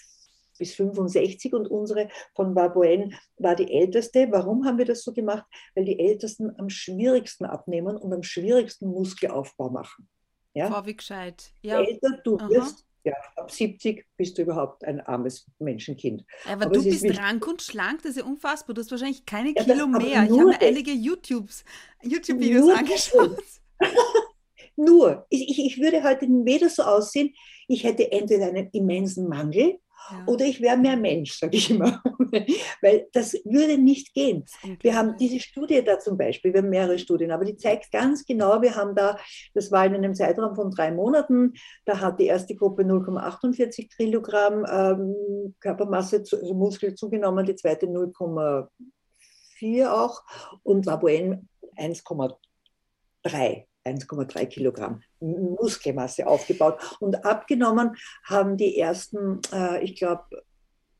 bis 0.57 0.73
65 0.75 1.53
und 1.53 1.67
unsere 1.67 2.07
von 2.33 2.53
Babuen 2.53 3.15
war 3.37 3.55
die 3.55 3.71
älteste. 3.73 4.27
Warum 4.31 4.65
haben 4.65 4.77
wir 4.77 4.85
das 4.85 5.03
so 5.03 5.11
gemacht? 5.11 5.45
Weil 5.73 5.83
die 5.83 5.99
Ältesten 5.99 6.57
am 6.57 6.69
schwierigsten 6.69 7.45
abnehmen 7.45 7.97
und 7.97 8.13
am 8.13 8.23
schwierigsten 8.23 8.87
Muskelaufbau 8.87 9.69
machen. 9.69 10.07
Ja? 10.53 10.71
Vorweg 10.71 10.99
gescheit. 10.99 11.51
Ja. 11.61 11.81
Je 11.81 11.87
älter 11.87 12.21
du 12.23 12.37
wirst, 12.49 12.85
ja, 13.05 13.13
ab 13.35 13.51
70 13.51 14.05
bist 14.17 14.37
du 14.37 14.41
überhaupt 14.41 14.83
ein 14.83 14.99
armes 14.99 15.45
Menschenkind. 15.59 16.25
Aber, 16.45 16.65
aber 16.65 16.73
du 16.73 16.83
bist 16.83 17.05
rank 17.17 17.47
und 17.47 17.61
schlank, 17.61 18.01
das 18.01 18.11
ist 18.11 18.17
ja 18.17 18.25
unfassbar. 18.25 18.73
Du 18.73 18.81
hast 18.81 18.91
wahrscheinlich 18.91 19.25
keine 19.25 19.53
ja, 19.55 19.63
Kilo 19.63 19.87
das, 19.87 20.03
mehr. 20.03 20.23
Ich 20.23 20.31
habe 20.31 20.45
mir 20.45 20.61
einige 20.61 20.91
YouTube-Videos 20.91 21.63
YouTube 22.01 22.77
angeschaut. 22.77 23.37
nur, 24.75 25.25
ich, 25.29 25.59
ich 25.59 25.79
würde 25.79 26.03
heute 26.03 26.25
weder 26.27 26.69
so 26.69 26.83
aussehen, 26.83 27.33
ich 27.67 27.83
hätte 27.83 28.11
entweder 28.11 28.47
einen 28.47 28.69
immensen 28.71 29.27
Mangel 29.29 29.79
oder 30.25 30.45
ich 30.45 30.61
wäre 30.61 30.77
mehr 30.77 30.95
Mensch, 30.97 31.37
sage 31.37 31.57
ich 31.57 31.71
immer. 31.71 32.01
Weil 32.81 33.07
das 33.13 33.33
würde 33.45 33.77
nicht 33.77 34.13
gehen. 34.13 34.45
Wir 34.81 34.95
haben 34.95 35.15
diese 35.17 35.39
Studie 35.39 35.81
da 35.83 35.99
zum 35.99 36.17
Beispiel, 36.17 36.53
wir 36.53 36.61
haben 36.61 36.69
mehrere 36.69 36.99
Studien, 36.99 37.31
aber 37.31 37.45
die 37.45 37.57
zeigt 37.57 37.91
ganz 37.91 38.25
genau, 38.25 38.61
wir 38.61 38.75
haben 38.75 38.95
da, 38.95 39.17
das 39.53 39.71
war 39.71 39.85
in 39.85 39.95
einem 39.95 40.15
Zeitraum 40.15 40.55
von 40.55 40.71
drei 40.71 40.91
Monaten, 40.91 41.53
da 41.85 41.99
hat 41.99 42.19
die 42.19 42.25
erste 42.25 42.55
Gruppe 42.55 42.83
0,48 42.83 43.95
Kilogramm 43.95 44.65
ähm, 44.69 45.55
Körpermasse, 45.59 46.17
also 46.17 46.53
Muskel 46.53 46.95
zugenommen, 46.95 47.45
die 47.45 47.55
zweite 47.55 47.87
0,4 47.87 49.89
auch 49.89 50.23
und 50.63 50.85
Labuen 50.85 51.49
1,3. 51.77 53.65
1,3 53.85 54.45
Kilogramm 54.47 55.01
Muskelmasse 55.19 56.27
aufgebaut. 56.27 56.79
Und 56.99 57.25
abgenommen 57.25 57.95
haben 58.23 58.57
die 58.57 58.77
ersten, 58.77 59.41
äh, 59.53 59.83
ich 59.83 59.95
glaube, 59.95 60.23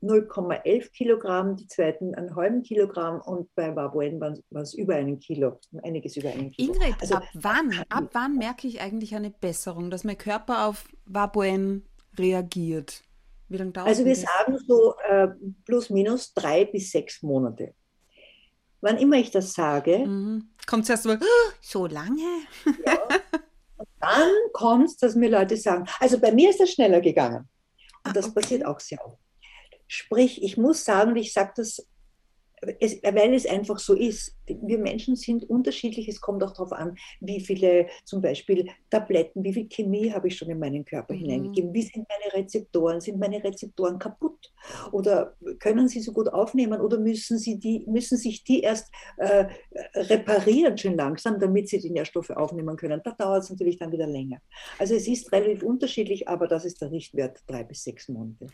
0,11 0.02 0.92
Kilogramm, 0.92 1.56
die 1.56 1.66
zweiten 1.68 2.14
einen 2.14 2.36
halben 2.36 2.62
Kilogramm 2.62 3.20
und 3.20 3.52
bei 3.54 3.70
Babuen 3.70 4.20
waren 4.20 4.42
es 4.52 4.74
über 4.74 4.94
einen 4.94 5.18
Kilo, 5.18 5.58
einiges 5.82 6.16
über 6.16 6.28
einen 6.30 6.50
Kilo. 6.50 6.74
Ingrid, 6.74 6.94
also, 7.00 7.14
ab, 7.16 7.24
wann, 7.34 7.84
ab 7.88 8.10
wann 8.12 8.36
merke 8.36 8.68
ich 8.68 8.80
eigentlich 8.80 9.14
eine 9.14 9.30
Besserung, 9.30 9.90
dass 9.90 10.04
mein 10.04 10.18
Körper 10.18 10.66
auf 10.66 10.84
Babuen 11.06 11.84
reagiert? 12.18 13.02
Wie 13.48 13.56
lange 13.56 13.72
dauert 13.72 13.88
Also 13.88 14.04
wir 14.04 14.14
das? 14.14 14.22
sagen 14.22 14.58
so 14.58 14.94
äh, 15.08 15.28
plus 15.64 15.90
minus 15.90 16.34
drei 16.34 16.64
bis 16.64 16.90
sechs 16.90 17.22
Monate 17.22 17.74
wann 18.86 18.98
immer 18.98 19.16
ich 19.16 19.30
das 19.30 19.52
sage. 19.52 19.98
Mhm. 19.98 20.48
Kommt 20.66 20.84
es 20.84 20.90
erst 20.90 21.06
mal, 21.06 21.18
oh, 21.20 21.52
so 21.60 21.86
lange? 21.86 22.22
Ja. 22.64 22.98
Und 23.76 23.88
dann 24.00 24.30
kommt 24.52 24.86
es, 24.86 24.96
dass 24.96 25.14
mir 25.14 25.28
Leute 25.28 25.56
sagen, 25.56 25.86
also 26.00 26.18
bei 26.18 26.32
mir 26.32 26.50
ist 26.50 26.60
das 26.60 26.70
schneller 26.70 27.00
gegangen. 27.00 27.48
Und 28.04 28.16
das 28.16 28.26
ah, 28.26 28.28
okay. 28.28 28.40
passiert 28.40 28.64
auch 28.64 28.80
sehr 28.80 29.04
oft. 29.04 29.18
Sprich, 29.88 30.42
ich 30.42 30.56
muss 30.56 30.84
sagen, 30.84 31.14
ich 31.16 31.32
sage 31.32 31.52
das 31.56 31.86
es, 32.80 33.02
weil 33.02 33.34
es 33.34 33.46
einfach 33.46 33.78
so 33.78 33.94
ist. 33.94 34.34
Wir 34.46 34.78
Menschen 34.78 35.16
sind 35.16 35.48
unterschiedlich. 35.48 36.08
Es 36.08 36.20
kommt 36.20 36.42
auch 36.42 36.52
darauf 36.52 36.72
an, 36.72 36.96
wie 37.20 37.40
viele 37.40 37.86
zum 38.04 38.22
Beispiel 38.22 38.68
Tabletten, 38.90 39.42
wie 39.44 39.52
viel 39.52 39.68
Chemie 39.68 40.12
habe 40.12 40.28
ich 40.28 40.36
schon 40.36 40.48
in 40.48 40.58
meinen 40.58 40.84
Körper 40.84 41.14
mhm. 41.14 41.18
hineingegeben. 41.18 41.74
Wie 41.74 41.82
sind 41.82 42.06
meine 42.08 42.32
Rezeptoren? 42.32 43.00
Sind 43.00 43.18
meine 43.18 43.42
Rezeptoren 43.42 43.98
kaputt? 43.98 44.52
Oder 44.92 45.36
können 45.58 45.88
sie 45.88 46.00
so 46.00 46.12
gut 46.12 46.28
aufnehmen? 46.28 46.80
Oder 46.80 46.98
müssen, 46.98 47.38
sie 47.38 47.58
die, 47.58 47.84
müssen 47.86 48.16
sich 48.16 48.44
die 48.44 48.60
erst 48.60 48.92
äh, 49.18 49.46
reparieren 49.94 50.78
schon 50.78 50.96
langsam, 50.96 51.38
damit 51.38 51.68
sie 51.68 51.80
die 51.80 51.90
Nährstoffe 51.90 52.30
aufnehmen 52.30 52.76
können? 52.76 53.00
Da 53.04 53.12
dauert 53.12 53.42
es 53.42 53.50
natürlich 53.50 53.78
dann 53.78 53.92
wieder 53.92 54.06
länger. 54.06 54.40
Also 54.78 54.94
es 54.94 55.06
ist 55.06 55.30
relativ 55.32 55.62
unterschiedlich, 55.62 56.28
aber 56.28 56.48
das 56.48 56.64
ist 56.64 56.80
der 56.80 56.90
Richtwert 56.90 57.42
drei 57.46 57.64
bis 57.64 57.84
sechs 57.84 58.08
Monate. 58.08 58.46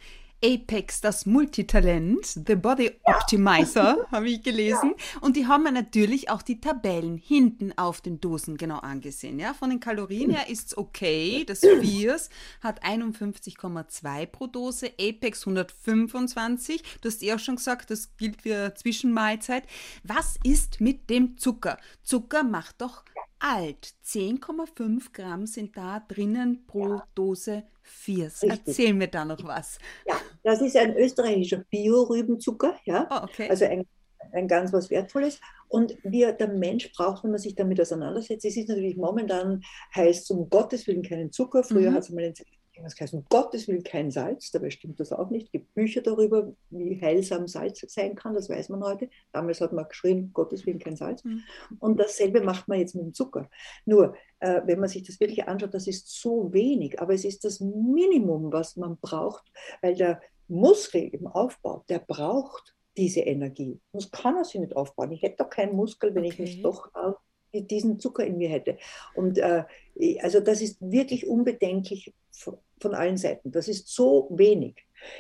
Apex, 0.45 1.01
das 1.01 1.25
Multitalent, 1.25 2.27
The 2.47 2.57
Body 2.57 2.91
Optimizer, 3.05 3.97
ja. 3.99 4.07
habe 4.11 4.29
ich 4.29 4.43
gelesen. 4.43 4.95
Ja. 4.97 5.21
Und 5.21 5.37
die 5.37 5.47
haben 5.47 5.65
wir 5.65 5.71
natürlich 5.71 6.31
auch 6.31 6.43
die 6.43 6.61
Tabellen 6.61 7.17
hinten 7.17 7.73
auf 7.79 8.01
den 8.01 8.21
Dosen 8.21 8.57
genau 8.57 8.79
angesehen. 8.79 9.39
Ja? 9.39 9.55
Von 9.55 9.71
den 9.71 9.81
Kalorien 9.81 10.31
her 10.31 10.49
ist 10.49 10.69
es 10.69 10.79
okay. 10.79 11.45
Das 11.47 11.61
Viers 11.61 12.29
hat 12.61 12.85
51,2 12.85 14.27
pro 14.27 14.47
Dose, 14.47 14.91
Apex 15.01 15.47
125. 15.47 16.83
Du 17.01 17.09
hast 17.09 17.23
eh 17.23 17.35
auch 17.35 17.39
schon 17.39 17.57
gesagt, 17.57 17.91
das 17.91 18.17
gilt 18.17 18.43
für 18.43 18.75
Zwischenmahlzeit. 18.75 19.65
Was 20.03 20.37
ist 20.43 20.81
mit 20.81 21.09
dem 21.09 21.39
Zucker? 21.39 21.79
Zucker 22.03 22.43
macht 22.43 22.81
doch 22.81 23.05
alt. 23.39 23.95
10,5 24.05 25.13
Gramm 25.13 25.47
sind 25.47 25.77
da 25.77 26.01
drinnen 26.01 26.65
pro 26.67 26.97
ja. 26.97 27.09
Dose 27.15 27.65
Viers. 27.83 28.43
Erzähl 28.43 28.95
mir 28.95 29.09
da 29.09 29.25
noch 29.25 29.43
was. 29.45 29.79
Ja, 30.07 30.17
das 30.43 30.61
ist 30.61 30.77
ein 30.77 30.97
österreichischer 30.97 31.65
Bio-Rübenzucker, 31.71 32.77
ja. 32.85 33.09
Oh, 33.11 33.25
okay. 33.25 33.49
Also 33.49 33.65
ein, 33.65 33.87
ein 34.33 34.49
ganz 34.49 34.73
was 34.73 34.91
Wertvolles. 34.91 35.41
Und 35.69 35.97
wir, 36.03 36.33
der 36.33 36.49
Mensch 36.49 36.93
braucht, 36.93 37.25
wenn 37.25 37.31
man 37.31 37.41
sich 37.41 37.55
damit 37.55 37.81
auseinandersetzt, 37.81 38.45
es 38.45 38.57
ist 38.57 38.69
natürlich 38.69 38.97
momentan 38.97 39.63
heißt 39.95 40.31
um 40.31 40.49
Gottes 40.51 40.87
Willen 40.87 41.03
keinen 41.03 41.33
Zucker. 41.33 41.63
Früher 41.63 41.91
mhm. 41.91 41.95
hat 41.95 42.03
es 42.03 42.11
mal 42.11 42.25
ein 42.25 42.35
was 42.81 42.99
heißt 42.99 43.15
um 43.15 43.25
Gottes 43.29 43.69
Willen 43.69 43.83
kein 43.83 44.11
Salz, 44.11 44.51
dabei 44.51 44.71
stimmt 44.71 44.99
das 44.99 45.13
auch 45.13 45.31
nicht. 45.31 45.47
Es 45.47 45.53
gibt 45.53 45.75
Bücher 45.75 46.01
darüber, 46.01 46.53
wie 46.71 47.01
heilsam 47.01 47.47
Salz 47.47 47.85
sein 47.89 48.15
kann, 48.15 48.35
das 48.35 48.49
weiß 48.49 48.71
man 48.71 48.83
heute. 48.83 49.09
Damals 49.33 49.61
hat 49.61 49.73
man 49.73 49.87
geschrieben, 49.89 50.31
Gottes 50.33 50.67
Willen 50.67 50.79
kein 50.79 50.97
Salz. 50.97 51.23
Mhm. 51.25 51.43
Und 51.79 51.99
dasselbe 51.99 52.41
macht 52.43 52.69
man 52.69 52.79
jetzt 52.79 52.95
mit 52.95 53.05
dem 53.05 53.15
Zucker. 53.15 53.49
Nur, 53.85 54.15
äh, 54.41 54.63
wenn 54.65 54.81
man 54.81 54.89
sich 54.89 55.03
das 55.03 55.21
wirklich 55.21 55.47
anschaut, 55.47 55.75
das 55.75 55.87
ist 55.87 56.09
so 56.09 56.53
wenig, 56.53 57.01
aber 57.01 57.15
es 57.15 57.25
ist 57.25 57.45
das 57.45 57.61
Minimum, 57.61 58.53
was 58.53 58.77
man 58.77 58.97
braucht, 58.99 59.45
weil 59.83 59.95
der 59.95 60.21
Muskel 60.49 61.09
im 61.09 61.27
Aufbau, 61.27 61.85
der 61.89 62.01
braucht 62.01 62.75
diese 62.97 63.21
Energie. 63.21 63.81
Sonst 63.93 64.13
kann 64.13 64.37
er 64.37 64.45
sie 64.45 64.59
nicht 64.59 64.77
aufbauen. 64.77 65.13
Ich 65.13 65.23
hätte 65.23 65.45
doch 65.45 65.51
keinen 65.51 65.77
Muskel, 65.77 66.15
wenn 66.15 66.25
okay. 66.25 66.33
ich 66.33 66.39
nicht 66.39 66.65
doch 66.65 66.91
diesen 67.53 67.99
Zucker 67.99 68.25
in 68.25 68.39
mir 68.39 68.49
hätte. 68.49 68.79
Und 69.15 69.39
äh, 69.39 69.65
also 70.21 70.41
das 70.41 70.61
ist 70.61 70.79
wirklich 70.81 71.27
unbedenklich 71.27 72.15
von 72.81 72.95
allen 72.95 73.17
Seiten. 73.17 73.51
Das 73.51 73.69
ist 73.69 73.89
so 73.89 74.29
wenig. 74.31 74.77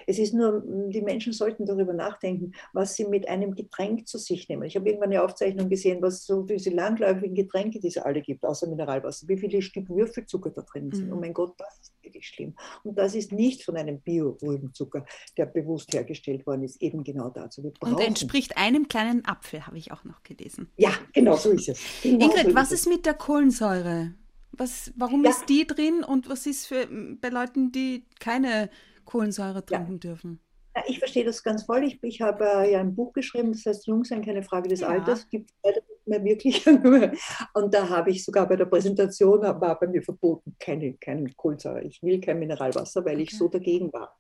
Es 0.07 0.19
ist 0.19 0.35
nur, 0.35 0.63
die 0.67 1.03
Menschen 1.03 1.33
sollten 1.33 1.67
darüber 1.67 1.93
nachdenken, 1.93 2.53
was 2.73 2.95
sie 2.95 3.07
mit 3.07 3.29
einem 3.29 3.55
Getränk 3.55 4.07
zu 4.09 4.19
sich 4.19 4.49
nehmen. 4.49 4.65
Ich 4.65 4.77
habe 4.77 4.89
irgendwann 4.89 5.11
eine 5.11 5.23
Aufzeichnung 5.23 5.69
gesehen, 5.69 6.03
was 6.03 6.25
so 6.25 6.43
diese 6.43 6.71
langläufigen 6.71 7.35
Getränke, 7.35 7.81
die 7.81 7.89
es 7.89 7.99
alle 7.99 8.21
gibt, 8.21 8.45
außer 8.45 8.67
Mineralwasser, 8.69 9.29
wie 9.29 9.39
viele 9.39 9.63
Stück 9.63 9.89
Würfelzucker 9.89 10.51
da 10.51 10.63
drin 10.63 10.91
sind. 10.93 11.09
Mhm. 11.09 11.13
Oh 11.13 11.21
mein 11.21 11.35
Gott, 11.35 11.55
das 11.59 11.79
ist 11.81 11.93
wirklich 12.03 12.27
schlimm. 12.29 12.55
Und 12.85 12.97
das 12.99 13.15
ist 13.15 13.33
nicht 13.33 13.65
von 13.65 13.77
einem 13.77 14.01
Bio-Rübenzucker, 14.01 15.05
der 15.37 15.47
bewusst 15.47 15.93
hergestellt 15.93 16.47
worden 16.47 16.65
ist, 16.65 16.81
eben 16.83 17.05
genau 17.05 17.31
dazu. 17.31 17.73
Und 17.81 18.01
entspricht 18.01 18.57
einem 18.57 18.89
kleinen 18.89 19.25
Apfel, 19.25 19.67
habe 19.67 19.79
ich 19.79 19.93
auch 19.93 20.05
noch 20.05 20.23
gelesen. 20.23 20.69
Ja, 20.77 20.93
genau 21.13 21.37
so 21.37 21.51
ist 21.51 21.69
es. 21.69 21.81
Genau 22.03 22.27
Ingrid, 22.27 22.49
so 22.49 22.55
was 22.55 22.73
ist, 22.73 22.81
ist 22.81 22.89
mit 22.89 23.07
der 23.07 23.15
Kohlensäure? 23.15 24.15
Was, 24.53 24.93
warum 24.97 25.25
ja. 25.25 25.31
ist 25.31 25.49
die 25.49 25.67
drin 25.67 26.05
und 26.05 26.29
was 26.29 26.47
ist 26.47 26.67
für, 26.67 26.87
bei 27.21 27.31
Leuten, 27.31 27.73
die 27.73 28.05
keine 28.21 28.69
Kohlensäure 29.05 29.65
trinken 29.65 29.93
ja. 29.93 29.99
dürfen? 29.99 30.41
Ja, 30.75 30.83
ich 30.87 30.99
verstehe 30.99 31.25
das 31.25 31.43
ganz 31.43 31.65
voll. 31.65 31.85
Ich, 31.85 32.03
ich 32.03 32.21
habe 32.23 32.45
äh, 32.45 32.73
ja 32.73 32.81
ein 32.81 32.95
Buch 32.95 33.13
geschrieben, 33.13 33.53
das 33.53 33.67
heißt 33.67 33.87
Jung 33.87 34.05
sein, 34.05 34.25
keine 34.25 34.43
Frage 34.43 34.69
des 34.69 34.81
ja. 34.81 34.89
Alters. 34.89 35.29
Gibt 35.29 35.51
es 35.51 35.57
leider 35.63 35.81
nicht 35.81 36.07
mehr 36.07 36.25
wirklich. 36.25 36.67
Und 37.55 37.75
da 37.75 37.89
habe 37.89 38.11
ich 38.11 38.25
sogar 38.25 38.49
bei 38.49 38.57
der 38.57 38.65
Präsentation, 38.65 39.43
war 39.43 39.79
bei 39.79 39.87
mir 39.87 40.03
verboten, 40.03 40.57
keine, 40.59 40.95
keine 40.95 41.31
Kohlensäure. 41.35 41.83
Ich 41.83 42.03
will 42.03 42.21
kein 42.21 42.39
Mineralwasser, 42.39 43.05
weil 43.05 43.15
okay. 43.15 43.25
ich 43.25 43.37
so 43.37 43.49
dagegen 43.49 43.93
war. 43.93 44.17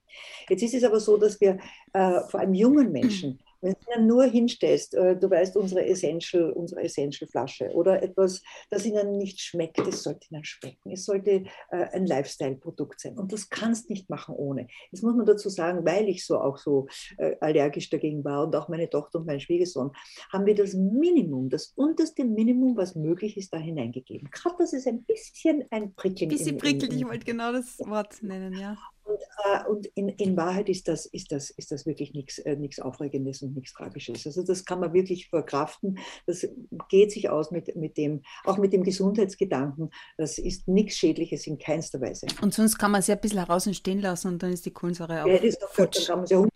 Jetzt 0.48 0.62
ist 0.62 0.74
es 0.74 0.84
aber 0.84 1.00
so, 1.00 1.16
dass 1.16 1.40
wir 1.40 1.58
äh, 1.94 2.20
vor 2.28 2.40
allem 2.40 2.54
jungen 2.54 2.92
Menschen 2.92 3.40
wenn 3.62 3.74
du 3.74 3.92
ihnen 3.94 4.06
nur 4.06 4.24
hinstellst, 4.24 4.94
äh, 4.94 5.16
du 5.16 5.30
weißt, 5.30 5.56
unsere 5.56 5.86
Essential, 5.86 6.50
unsere 6.52 6.82
Essential-Flasche 6.82 7.70
oder 7.72 8.02
etwas, 8.02 8.42
das 8.70 8.84
ihnen 8.84 9.16
nicht 9.16 9.40
schmeckt, 9.40 9.78
es 9.86 10.02
sollte 10.02 10.26
ihnen 10.30 10.44
schmecken. 10.44 10.90
Es 10.90 11.04
sollte 11.04 11.44
äh, 11.70 11.84
ein 11.92 12.06
Lifestyle-Produkt 12.06 13.00
sein. 13.00 13.16
Und 13.18 13.32
das 13.32 13.48
kannst 13.48 13.88
nicht 13.88 14.10
machen 14.10 14.34
ohne. 14.34 14.66
Jetzt 14.90 15.02
muss 15.02 15.14
man 15.14 15.24
dazu 15.24 15.48
sagen, 15.48 15.84
weil 15.86 16.08
ich 16.08 16.26
so 16.26 16.38
auch 16.38 16.58
so 16.58 16.88
äh, 17.18 17.36
allergisch 17.40 17.88
dagegen 17.88 18.24
war 18.24 18.44
und 18.44 18.56
auch 18.56 18.68
meine 18.68 18.90
Tochter 18.90 19.20
und 19.20 19.26
mein 19.26 19.40
Schwiegersohn, 19.40 19.92
haben 20.32 20.44
wir 20.46 20.54
das 20.54 20.74
Minimum, 20.74 21.48
das 21.48 21.72
unterste 21.76 22.24
Minimum, 22.24 22.76
was 22.76 22.96
möglich 22.96 23.36
ist, 23.36 23.52
da 23.52 23.58
hineingegeben. 23.58 24.28
Gerade 24.30 24.56
das 24.58 24.72
ist 24.72 24.88
ein 24.88 25.04
bisschen 25.04 25.64
ein 25.70 25.94
Prickeln. 25.94 26.30
Bisschen 26.30 26.58
prickelt, 26.58 26.92
ich 26.92 27.06
wollte 27.06 27.24
genau 27.24 27.52
das 27.52 27.78
Wort 27.78 28.22
nennen, 28.22 28.58
ja. 28.58 28.76
Und, 29.04 29.18
äh, 29.44 29.68
und 29.68 29.86
in, 29.94 30.08
in, 30.10 30.36
Wahrheit 30.36 30.68
ist 30.68 30.88
das, 30.88 31.06
ist 31.06 31.32
das, 31.32 31.50
ist 31.50 31.72
das 31.72 31.86
wirklich 31.86 32.14
nichts 32.14 32.38
äh, 32.38 32.56
Aufregendes 32.80 33.42
und 33.42 33.54
nichts 33.54 33.72
Tragisches. 33.72 34.26
Also 34.26 34.42
das 34.42 34.64
kann 34.64 34.80
man 34.80 34.92
wirklich 34.92 35.28
verkraften. 35.28 35.98
Das 36.26 36.46
geht 36.88 37.10
sich 37.10 37.28
aus 37.28 37.50
mit, 37.50 37.74
mit 37.76 37.96
dem, 37.96 38.22
auch 38.44 38.58
mit 38.58 38.72
dem 38.72 38.84
Gesundheitsgedanken. 38.84 39.90
Das 40.16 40.38
ist 40.38 40.68
nichts 40.68 40.96
Schädliches 40.96 41.46
in 41.46 41.58
keinster 41.58 42.00
Weise. 42.00 42.26
Und 42.40 42.54
sonst 42.54 42.78
kann 42.78 42.92
man 42.92 43.00
es 43.00 43.08
ja 43.08 43.16
ein 43.16 43.20
bisschen 43.20 43.40
heraus 43.40 43.66
und 43.66 43.74
stehen 43.74 44.00
lassen 44.00 44.28
und 44.28 44.42
dann 44.42 44.52
ist 44.52 44.66
die 44.66 44.72
Kohlensäure 44.72 45.24
auch 45.24 45.26
ja, 45.26 45.34
ist 45.36 45.60
doch, 45.60 45.70
futsch. 45.70 46.08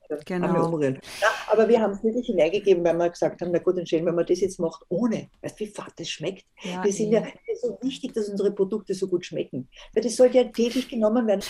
Dann 0.09 0.25
kann 0.25 0.41
man 0.41 0.55
ja 0.55 0.63
umrühren. 0.63 0.95
Genau. 0.95 1.07
Ja, 1.21 1.29
aber 1.53 1.69
wir 1.69 1.81
haben 1.81 1.93
es 1.93 2.03
wirklich 2.05 2.27
hineingegeben, 2.27 2.85
weil 2.85 2.97
wir 2.97 3.11
gesagt 3.11 3.41
haben, 3.41 3.51
na 3.51 3.59
gut, 3.59 3.77
entschuldigen, 3.77 4.07
wenn 4.07 4.15
man 4.15 4.27
das 4.27 4.41
jetzt 4.41 4.61
macht 4.61 4.83
ohne, 4.89 5.29
weißt 5.43 5.59
du, 5.59 5.65
wie 5.65 5.69
fad 5.69 5.93
das 5.97 6.09
schmeckt? 6.09 6.45
Ja, 6.63 6.85
wir 6.85 6.93
sind 6.93 7.11
ja, 7.11 7.21
ja 7.21 7.27
so 7.61 7.79
wichtig, 7.83 8.13
dass 8.15 8.29
unsere 8.29 8.53
Produkte 8.53 8.95
so 8.95 9.09
gut 9.09 9.27
schmecken. 9.27 9.69
Weil 9.93 10.03
das 10.03 10.17
sollte 10.17 10.39
ja 10.39 10.45
täglich 10.45 10.89
genommen 10.89 11.27
werden. 11.27 11.43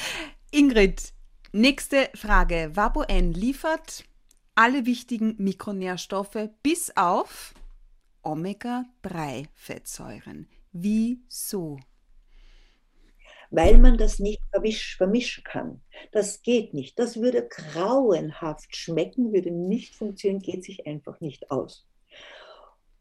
Ingrid, 0.56 1.12
nächste 1.52 2.08
Frage. 2.14 2.70
Wabo 2.72 3.02
N 3.02 3.34
liefert 3.34 4.04
alle 4.54 4.86
wichtigen 4.86 5.34
Mikronährstoffe 5.36 6.48
bis 6.62 6.96
auf 6.96 7.52
Omega-3-Fettsäuren. 8.22 10.48
Wieso? 10.72 11.78
Weil 13.50 13.76
man 13.76 13.98
das 13.98 14.18
nicht 14.18 14.40
vermischen 14.96 15.44
kann. 15.44 15.82
Das 16.10 16.40
geht 16.40 16.72
nicht. 16.72 16.98
Das 16.98 17.20
würde 17.20 17.46
grauenhaft 17.46 18.74
schmecken, 18.74 19.34
würde 19.34 19.50
nicht 19.50 19.94
funktionieren, 19.94 20.40
geht 20.40 20.64
sich 20.64 20.86
einfach 20.86 21.20
nicht 21.20 21.50
aus. 21.50 21.86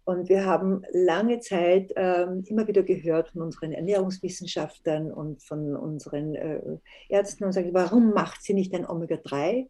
Und 0.05 0.29
wir 0.29 0.45
haben 0.45 0.83
lange 0.91 1.39
Zeit 1.39 1.91
ähm, 1.95 2.43
immer 2.45 2.67
wieder 2.67 2.83
gehört 2.83 3.29
von 3.29 3.41
unseren 3.41 3.71
Ernährungswissenschaftlern 3.71 5.11
und 5.11 5.41
von 5.41 5.75
unseren 5.75 6.35
äh, 6.35 6.61
Ärzten 7.09 7.43
und 7.43 7.53
sagen, 7.53 7.73
warum 7.73 8.11
macht 8.11 8.43
sie 8.43 8.53
nicht 8.53 8.73
ein 8.75 8.87
Omega-3? 8.87 9.67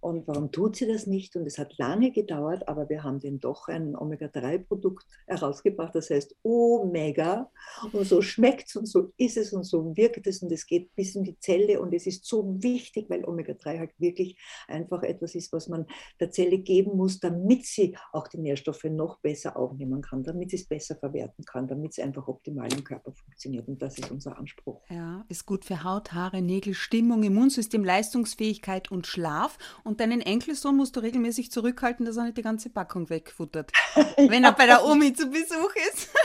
Und 0.00 0.28
warum 0.28 0.52
tut 0.52 0.76
sie 0.76 0.86
das 0.86 1.06
nicht? 1.06 1.36
Und 1.36 1.46
es 1.46 1.58
hat 1.58 1.76
lange 1.78 2.12
gedauert, 2.12 2.68
aber 2.68 2.88
wir 2.88 3.02
haben 3.02 3.20
dann 3.20 3.40
doch 3.40 3.68
ein 3.68 3.96
Omega-3-Produkt 3.96 5.06
herausgebracht, 5.26 5.94
das 5.94 6.10
heißt 6.10 6.36
Omega. 6.42 7.50
Und 7.92 8.06
so 8.06 8.22
schmeckt 8.22 8.68
es 8.68 8.76
und 8.76 8.86
so 8.86 9.12
ist 9.16 9.36
es 9.36 9.52
und 9.52 9.64
so 9.64 9.96
wirkt 9.96 10.26
es 10.26 10.42
und 10.42 10.52
es 10.52 10.66
geht 10.66 10.94
bis 10.94 11.16
in 11.16 11.24
die 11.24 11.38
Zelle 11.38 11.80
und 11.80 11.92
es 11.92 12.06
ist 12.06 12.24
so 12.24 12.62
wichtig, 12.62 13.10
weil 13.10 13.24
Omega-3 13.24 13.78
halt 13.78 13.90
wirklich 13.98 14.38
einfach 14.68 15.02
etwas 15.02 15.34
ist, 15.34 15.52
was 15.52 15.68
man 15.68 15.86
der 16.20 16.30
Zelle 16.30 16.58
geben 16.58 16.96
muss, 16.96 17.18
damit 17.18 17.64
sie 17.64 17.96
auch 18.12 18.28
die 18.28 18.38
Nährstoffe 18.38 18.84
noch 18.84 19.18
besser 19.18 19.56
aufnehmen 19.56 20.02
kann, 20.02 20.22
damit 20.22 20.50
sie 20.50 20.56
es 20.56 20.66
besser 20.66 20.96
verwerten 20.96 21.44
kann, 21.44 21.66
damit 21.66 21.92
es 21.92 21.98
einfach 21.98 22.28
optimal 22.28 22.72
im 22.72 22.84
Körper 22.84 23.12
funktioniert. 23.12 23.66
Und 23.68 23.82
das 23.82 23.98
ist 23.98 24.10
unser 24.10 24.38
Anspruch. 24.38 24.82
Ja, 24.90 25.24
ist 25.28 25.46
gut 25.46 25.64
für 25.64 25.82
Haut, 25.84 26.12
Haare, 26.12 26.42
Nägel, 26.42 26.74
Stimmung, 26.74 27.22
Immunsystem, 27.22 27.84
Leistungsfähigkeit 27.84 28.90
und 28.90 29.06
Schlaf. 29.06 29.58
Und 29.86 30.00
deinen 30.00 30.20
Enkelsohn 30.20 30.76
musst 30.76 30.96
du 30.96 31.00
regelmäßig 31.00 31.52
zurückhalten, 31.52 32.04
dass 32.04 32.16
er 32.16 32.24
nicht 32.24 32.36
die 32.36 32.42
ganze 32.42 32.70
Packung 32.70 33.08
wegfuttert, 33.08 33.70
wenn 34.16 34.42
er 34.42 34.50
bei 34.50 34.66
der 34.66 34.84
Omi 34.84 35.12
zu 35.12 35.30
Besuch 35.30 35.72
ist. 35.92 36.10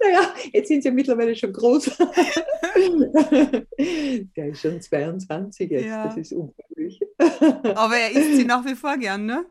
Naja, 0.00 0.32
jetzt 0.52 0.68
sind 0.68 0.82
sie 0.82 0.88
ja 0.88 0.94
mittlerweile 0.94 1.34
schon 1.34 1.52
groß. 1.52 1.90
Der 4.36 4.46
ist 4.46 4.60
schon 4.60 4.80
22 4.80 5.68
jetzt, 5.68 5.84
ja. 5.84 6.06
das 6.06 6.16
ist 6.16 6.32
unglaublich. 6.32 7.00
Aber 7.74 7.96
er 7.96 8.12
isst 8.12 8.36
sie 8.36 8.44
nach 8.44 8.64
wie 8.64 8.76
vor 8.76 8.96
gern, 8.96 9.26
ne? 9.26 9.44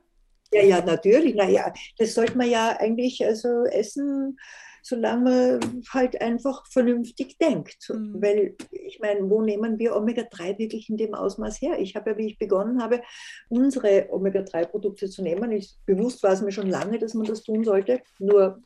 Ja, 0.53 0.63
ja, 0.63 0.81
natürlich. 0.81 1.35
Naja, 1.35 1.73
das 1.97 2.13
sollte 2.13 2.37
man 2.37 2.49
ja 2.49 2.69
eigentlich 2.79 3.25
also 3.25 3.65
essen 3.65 4.37
solange 4.83 5.59
man 5.61 5.83
halt 5.91 6.21
einfach 6.21 6.67
vernünftig 6.67 7.37
denkt. 7.39 7.89
Mhm. 7.89 8.21
Weil 8.21 8.55
ich 8.85 8.99
meine, 8.99 9.29
wo 9.29 9.41
nehmen 9.41 9.79
wir 9.79 9.95
Omega-3 9.95 10.57
wirklich 10.59 10.89
in 10.89 10.97
dem 10.97 11.13
Ausmaß 11.13 11.61
her? 11.61 11.79
Ich 11.79 11.95
habe 11.95 12.11
ja, 12.11 12.17
wie 12.17 12.27
ich 12.27 12.37
begonnen 12.37 12.81
habe, 12.81 13.01
unsere 13.49 14.07
Omega-3-Produkte 14.09 15.09
zu 15.09 15.21
nehmen. 15.21 15.51
Ich, 15.51 15.75
bewusst 15.85 16.23
war 16.23 16.31
es 16.31 16.41
mir 16.41 16.51
schon 16.51 16.69
lange, 16.69 16.99
dass 16.99 17.13
man 17.13 17.25
das 17.25 17.43
tun 17.43 17.63
sollte. 17.63 18.01
Nur 18.19 18.61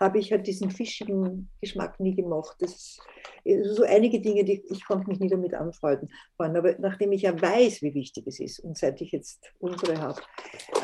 habe 0.00 0.18
ich 0.18 0.32
halt 0.32 0.46
diesen 0.46 0.70
fischigen 0.70 1.48
Geschmack 1.60 2.00
nie 2.00 2.14
gemocht. 2.14 2.56
Das 2.58 2.98
so 3.64 3.82
einige 3.82 4.20
Dinge, 4.20 4.44
die 4.44 4.62
ich 4.68 4.84
konnte 4.84 5.08
mich 5.08 5.20
nie 5.20 5.28
damit 5.28 5.54
anfreunden. 5.54 6.08
Aber 6.38 6.74
nachdem 6.78 7.12
ich 7.12 7.22
ja 7.22 7.40
weiß, 7.40 7.82
wie 7.82 7.94
wichtig 7.94 8.26
es 8.26 8.40
ist 8.40 8.60
und 8.60 8.76
seit 8.76 9.00
ich 9.00 9.12
jetzt 9.12 9.52
unsere 9.58 10.00
habe, 10.00 10.20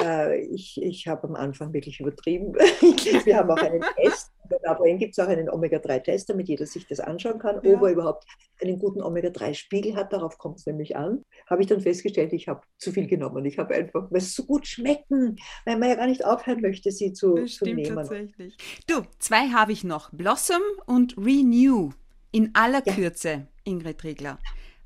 äh, 0.01 0.41
ich, 0.47 0.81
ich 0.81 1.07
habe 1.07 1.29
am 1.29 1.35
Anfang 1.35 1.73
wirklich 1.73 2.01
übertrieben. 2.01 2.55
Wir 3.25 3.37
haben 3.37 3.51
auch 3.51 3.57
einen 3.57 3.85
Test 3.97 4.33
Bei 4.49 4.57
Napoen 4.65 4.99
gibt 4.99 5.13
es 5.13 5.25
auch 5.25 5.29
einen 5.29 5.51
Omega-3-Test, 5.51 6.31
damit 6.31 6.49
jeder 6.49 6.67
sich 6.67 6.87
das 6.87 7.01
anschauen 7.01 7.39
kann, 7.39 7.61
ja. 7.63 7.75
ob 7.75 7.83
er 7.83 7.91
überhaupt 7.91 8.25
einen 8.61 8.79
guten 8.79 9.03
Omega-3-Spiegel 9.03 9.95
hat. 9.97 10.13
Darauf 10.13 10.39
kommt 10.39 10.59
es 10.59 10.67
nämlich 10.67 10.97
an. 10.97 11.25
Habe 11.49 11.63
ich 11.63 11.69
dann 11.69 11.81
festgestellt, 11.81 12.33
ich 12.33 12.49
habe 12.49 12.63
zu 12.79 12.93
viel 12.93 13.07
genommen. 13.07 13.45
Ich 13.45 13.59
habe 13.59 13.75
einfach, 13.75 14.11
weil 14.11 14.19
es 14.19 14.35
so 14.35 14.45
gut 14.45 14.67
schmecken, 14.67 15.37
weil 15.65 15.79
man 15.79 15.89
ja 15.89 15.95
gar 15.97 16.07
nicht 16.07 16.25
aufhören 16.25 16.61
möchte, 16.61 16.91
sie 16.91 17.13
zu, 17.13 17.35
das 17.35 17.57
zu 17.57 17.65
nehmen. 17.65 17.95
tatsächlich. 17.95 18.57
Du, 18.87 19.03
zwei 19.19 19.49
habe 19.49 19.73
ich 19.73 19.85
noch. 19.85 20.11
Blossom 20.13 20.63
und 20.87 21.17
Renew. 21.17 21.91
In 22.31 22.51
aller 22.55 22.83
ja. 22.87 22.93
Kürze, 22.93 23.49
Ingrid 23.65 24.05
Riegler. 24.05 24.39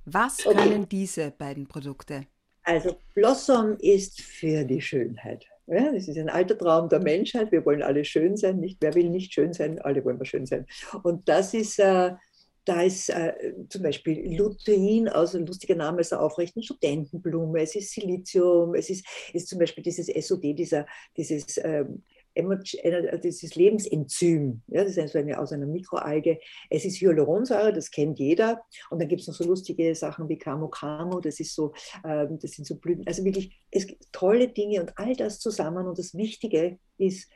Was 0.05 0.47
okay. 0.47 0.57
können 0.57 0.89
diese 0.89 1.31
beiden 1.31 1.67
Produkte? 1.67 2.27
Also 2.65 2.97
Blossom 3.15 3.77
ist 3.79 4.21
für 4.21 4.65
die 4.65 4.81
Schönheit. 4.81 5.47
Ja, 5.73 5.91
das 5.91 6.07
ist 6.07 6.19
ein 6.19 6.29
alter 6.29 6.59
Traum 6.59 6.91
der 6.91 7.01
Menschheit. 7.01 7.51
Wir 7.51 7.65
wollen 7.65 7.83
alle 7.83 8.05
schön 8.05 8.37
sein. 8.37 8.61
Nicht, 8.61 8.77
wer 8.83 8.95
will 8.95 9.09
nicht 9.09 9.33
schön 9.33 9.55
sein? 9.55 9.79
Alle 9.81 10.05
wollen 10.05 10.19
wir 10.19 10.27
schön 10.27 10.45
sein. 10.45 10.67
Und 11.03 11.27
das 11.31 11.55
ist, 11.55 11.79
äh, 11.79 12.13
da 12.67 12.83
ist 12.83 13.09
äh, 13.09 13.33
zum 13.71 13.83
Beispiel 13.83 14.37
Lutein, 14.37 15.09
also 15.09 15.39
ein 15.39 15.47
lustiger 15.47 15.75
Name 15.75 16.03
ist 16.03 16.13
aufrechten 16.13 16.63
Studentenblume, 16.63 17.63
es 17.63 17.75
ist 17.75 17.91
Silizium, 17.93 18.75
es 18.75 18.91
ist, 18.91 19.07
ist 19.33 19.49
zum 19.49 19.59
Beispiel 19.59 19.83
dieses 19.83 20.09
SOD, 20.09 20.59
dieser, 20.59 20.87
dieses 21.17 21.59
ähm, 21.65 22.03
dieses 22.35 23.55
Lebensenzym, 23.55 24.63
ja, 24.69 24.83
das 24.83 24.93
ist 24.93 24.99
also 24.99 25.19
eine, 25.19 25.39
aus 25.39 25.53
einer 25.53 25.67
Mikroalge. 25.67 26.39
Es 26.71 26.85
ist 26.85 27.01
Hyaluronsäure, 27.01 27.73
das 27.73 27.91
kennt 27.91 28.19
jeder. 28.19 28.63
Und 28.91 29.01
dann 29.01 29.09
gibt 29.09 29.21
es 29.21 29.29
noch 29.29 29.35
so 29.35 29.45
lustige 29.45 29.95
Sachen 29.95 30.29
wie 30.29 30.39
Camo 30.39 30.69
Camo, 30.69 31.21
das 31.21 31.41
ist 31.41 31.55
so, 31.55 31.73
ähm, 32.05 32.39
das 32.41 32.53
sind 32.53 32.67
so 32.67 32.77
Blüten. 32.77 33.07
Also 33.07 33.25
wirklich, 33.25 33.61
es 33.71 33.87
gibt 33.87 34.13
tolle 34.13 34.49
Dinge 34.49 34.81
und 34.81 34.99
all 34.99 35.15
das 35.15 35.41
zusammen. 35.41 35.87
Und 35.87 35.99
das 35.99 36.15
Wichtige 36.15 36.79
ist, 36.99 37.31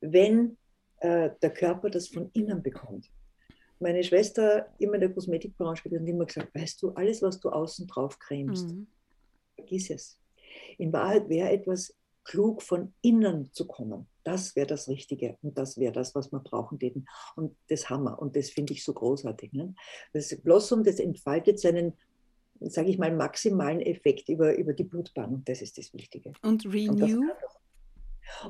wenn 0.00 0.56
äh, 1.00 1.30
der 1.40 1.50
Körper 1.50 1.90
das 1.90 2.08
von 2.08 2.30
innen 2.32 2.62
bekommt. 2.62 3.10
Meine 3.78 4.04
Schwester, 4.04 4.66
immer 4.78 4.94
in 4.94 5.00
der 5.00 5.12
Kosmetikbranche, 5.12 5.84
hat 5.84 5.92
immer 5.92 6.26
gesagt, 6.26 6.54
weißt 6.54 6.82
du, 6.82 6.90
alles, 6.90 7.22
was 7.22 7.40
du 7.40 7.48
außen 7.48 7.86
drauf 7.86 8.18
cremst, 8.18 8.68
mhm. 8.68 8.86
vergiss 9.54 9.88
es. 9.88 10.20
In 10.76 10.92
Wahrheit 10.92 11.28
wäre 11.28 11.50
etwas 11.50 11.94
klug 12.24 12.62
von 12.62 12.92
innen 13.02 13.52
zu 13.52 13.66
kommen. 13.66 14.06
Das 14.24 14.54
wäre 14.54 14.66
das 14.66 14.88
Richtige 14.88 15.38
und 15.42 15.56
das 15.56 15.78
wäre 15.78 15.92
das, 15.92 16.14
was 16.14 16.30
wir 16.30 16.40
brauchen 16.40 16.78
täten. 16.78 17.06
Und 17.36 17.56
das 17.68 17.88
haben 17.88 18.04
wir 18.04 18.20
und 18.20 18.36
das 18.36 18.50
finde 18.50 18.72
ich 18.72 18.84
so 18.84 18.92
großartig. 18.92 19.52
Ne? 19.52 19.74
Das 20.12 20.36
Blossom, 20.42 20.84
das 20.84 21.00
entfaltet 21.00 21.58
seinen, 21.58 21.94
sage 22.60 22.90
ich 22.90 22.98
mal, 22.98 23.14
maximalen 23.14 23.80
Effekt 23.80 24.28
über, 24.28 24.56
über 24.56 24.74
die 24.74 24.84
Blutbahn 24.84 25.34
und 25.34 25.48
das 25.48 25.62
ist 25.62 25.78
das 25.78 25.92
Wichtige. 25.94 26.32
Und 26.42 26.66
Renew? 26.66 27.20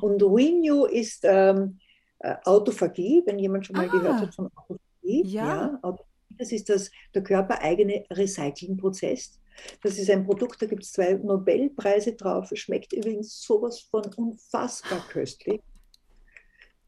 Und, 0.00 0.22
und 0.22 0.22
Renew 0.22 0.86
ist 0.86 1.20
ähm, 1.24 1.78
äh, 2.18 2.36
Autophagie, 2.44 3.22
wenn 3.24 3.38
jemand 3.38 3.66
schon 3.66 3.76
mal 3.76 3.88
ah, 3.88 3.92
gehört 3.92 4.20
hat 4.20 4.34
von 4.34 4.50
Autophagie. 4.54 5.22
Ja. 5.26 5.78
ja 5.82 5.96
das 6.38 6.52
ist 6.52 6.68
das, 6.68 6.90
der 7.14 7.22
körpereigene 7.22 8.04
Recyclingprozess. 8.10 9.39
Das 9.82 9.98
ist 9.98 10.10
ein 10.10 10.24
Produkt, 10.24 10.60
da 10.60 10.66
gibt 10.66 10.82
es 10.82 10.92
zwei 10.92 11.14
Nobelpreise 11.14 12.14
drauf. 12.14 12.50
Schmeckt 12.54 12.92
übrigens 12.92 13.42
sowas 13.42 13.80
von 13.80 14.02
unfassbar 14.16 15.04
köstlich. 15.08 15.60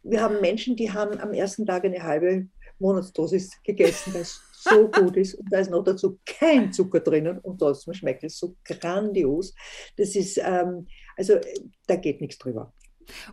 Wir 0.02 0.20
haben 0.20 0.40
Menschen, 0.40 0.76
die 0.76 0.90
haben 0.90 1.18
am 1.20 1.32
ersten 1.32 1.64
Tag 1.64 1.84
eine 1.84 2.02
halbe 2.02 2.48
Monatsdosis 2.78 3.62
gegessen, 3.62 4.12
weil 4.14 4.22
es 4.22 4.40
so 4.52 4.88
gut 4.88 5.16
ist. 5.16 5.34
Und 5.34 5.52
da 5.52 5.60
ist 5.60 5.70
noch 5.70 5.84
dazu 5.84 6.18
kein 6.26 6.72
Zucker 6.72 7.00
drinnen 7.00 7.38
und 7.38 7.58
trotzdem 7.58 7.94
schmeckt 7.94 8.24
es 8.24 8.38
so 8.38 8.56
grandios. 8.64 9.54
Das 9.96 10.14
ist, 10.16 10.38
ähm, 10.38 10.86
also 11.16 11.38
da 11.86 11.96
geht 11.96 12.20
nichts 12.20 12.38
drüber. 12.38 12.72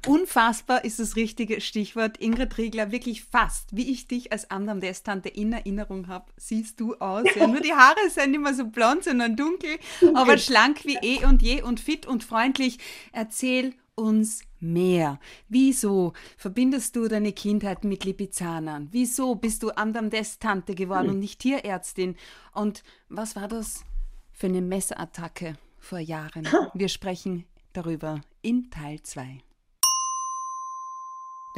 Unfassbar 0.08 0.84
ist 0.84 1.00
das 1.00 1.16
richtige 1.16 1.62
Stichwort. 1.62 2.18
Ingrid 2.18 2.58
Riegler, 2.58 2.92
wirklich 2.92 3.24
fast, 3.24 3.76
wie 3.76 3.92
ich 3.92 4.08
dich 4.08 4.32
als 4.32 4.50
Andam 4.52 4.82
Tante 5.04 5.30
in 5.30 5.54
Erinnerung 5.54 6.08
habe, 6.08 6.26
siehst 6.38 6.80
du 6.80 6.96
aus. 6.96 7.26
Ja, 7.36 7.48
nur 7.48 7.62
die 7.62 7.74
Haare 7.74 8.10
sind 8.10 8.34
immer 8.34 8.54
so 8.54 8.66
blond, 8.66 9.04
sondern 9.04 9.36
dunkel, 9.36 9.78
aber 10.14 10.38
schlank 10.38 10.86
wie 10.86 10.98
eh 11.02 11.26
und 11.26 11.42
je 11.42 11.62
und 11.62 11.80
fit 11.80 12.06
und 12.06 12.24
freundlich. 12.24 12.80
Erzähl 13.12 13.74
uns 14.00 14.44
mehr. 14.60 15.20
Wieso 15.50 16.14
verbindest 16.38 16.96
du 16.96 17.08
deine 17.08 17.34
Kindheit 17.34 17.84
mit 17.84 18.06
Lipizanern? 18.06 18.88
Wieso 18.92 19.36
bist 19.36 19.64
du 19.64 19.72
Andam 19.72 20.10
Tante 20.10 20.76
geworden 20.76 21.08
hm. 21.08 21.14
und 21.14 21.20
nicht 21.20 21.40
Tierärztin? 21.40 22.16
Und 22.54 22.84
was 23.10 23.36
war 23.36 23.48
das 23.48 23.84
für 24.32 24.48
eine 24.48 24.62
Messerattacke 24.62 25.58
vor 25.78 26.00
Jahren? 26.00 26.48
Wir 26.74 26.90
sprechen 26.90 27.46
darüber 27.74 28.22
in 28.42 28.72
Teil 28.72 29.02
2. 29.02 29.42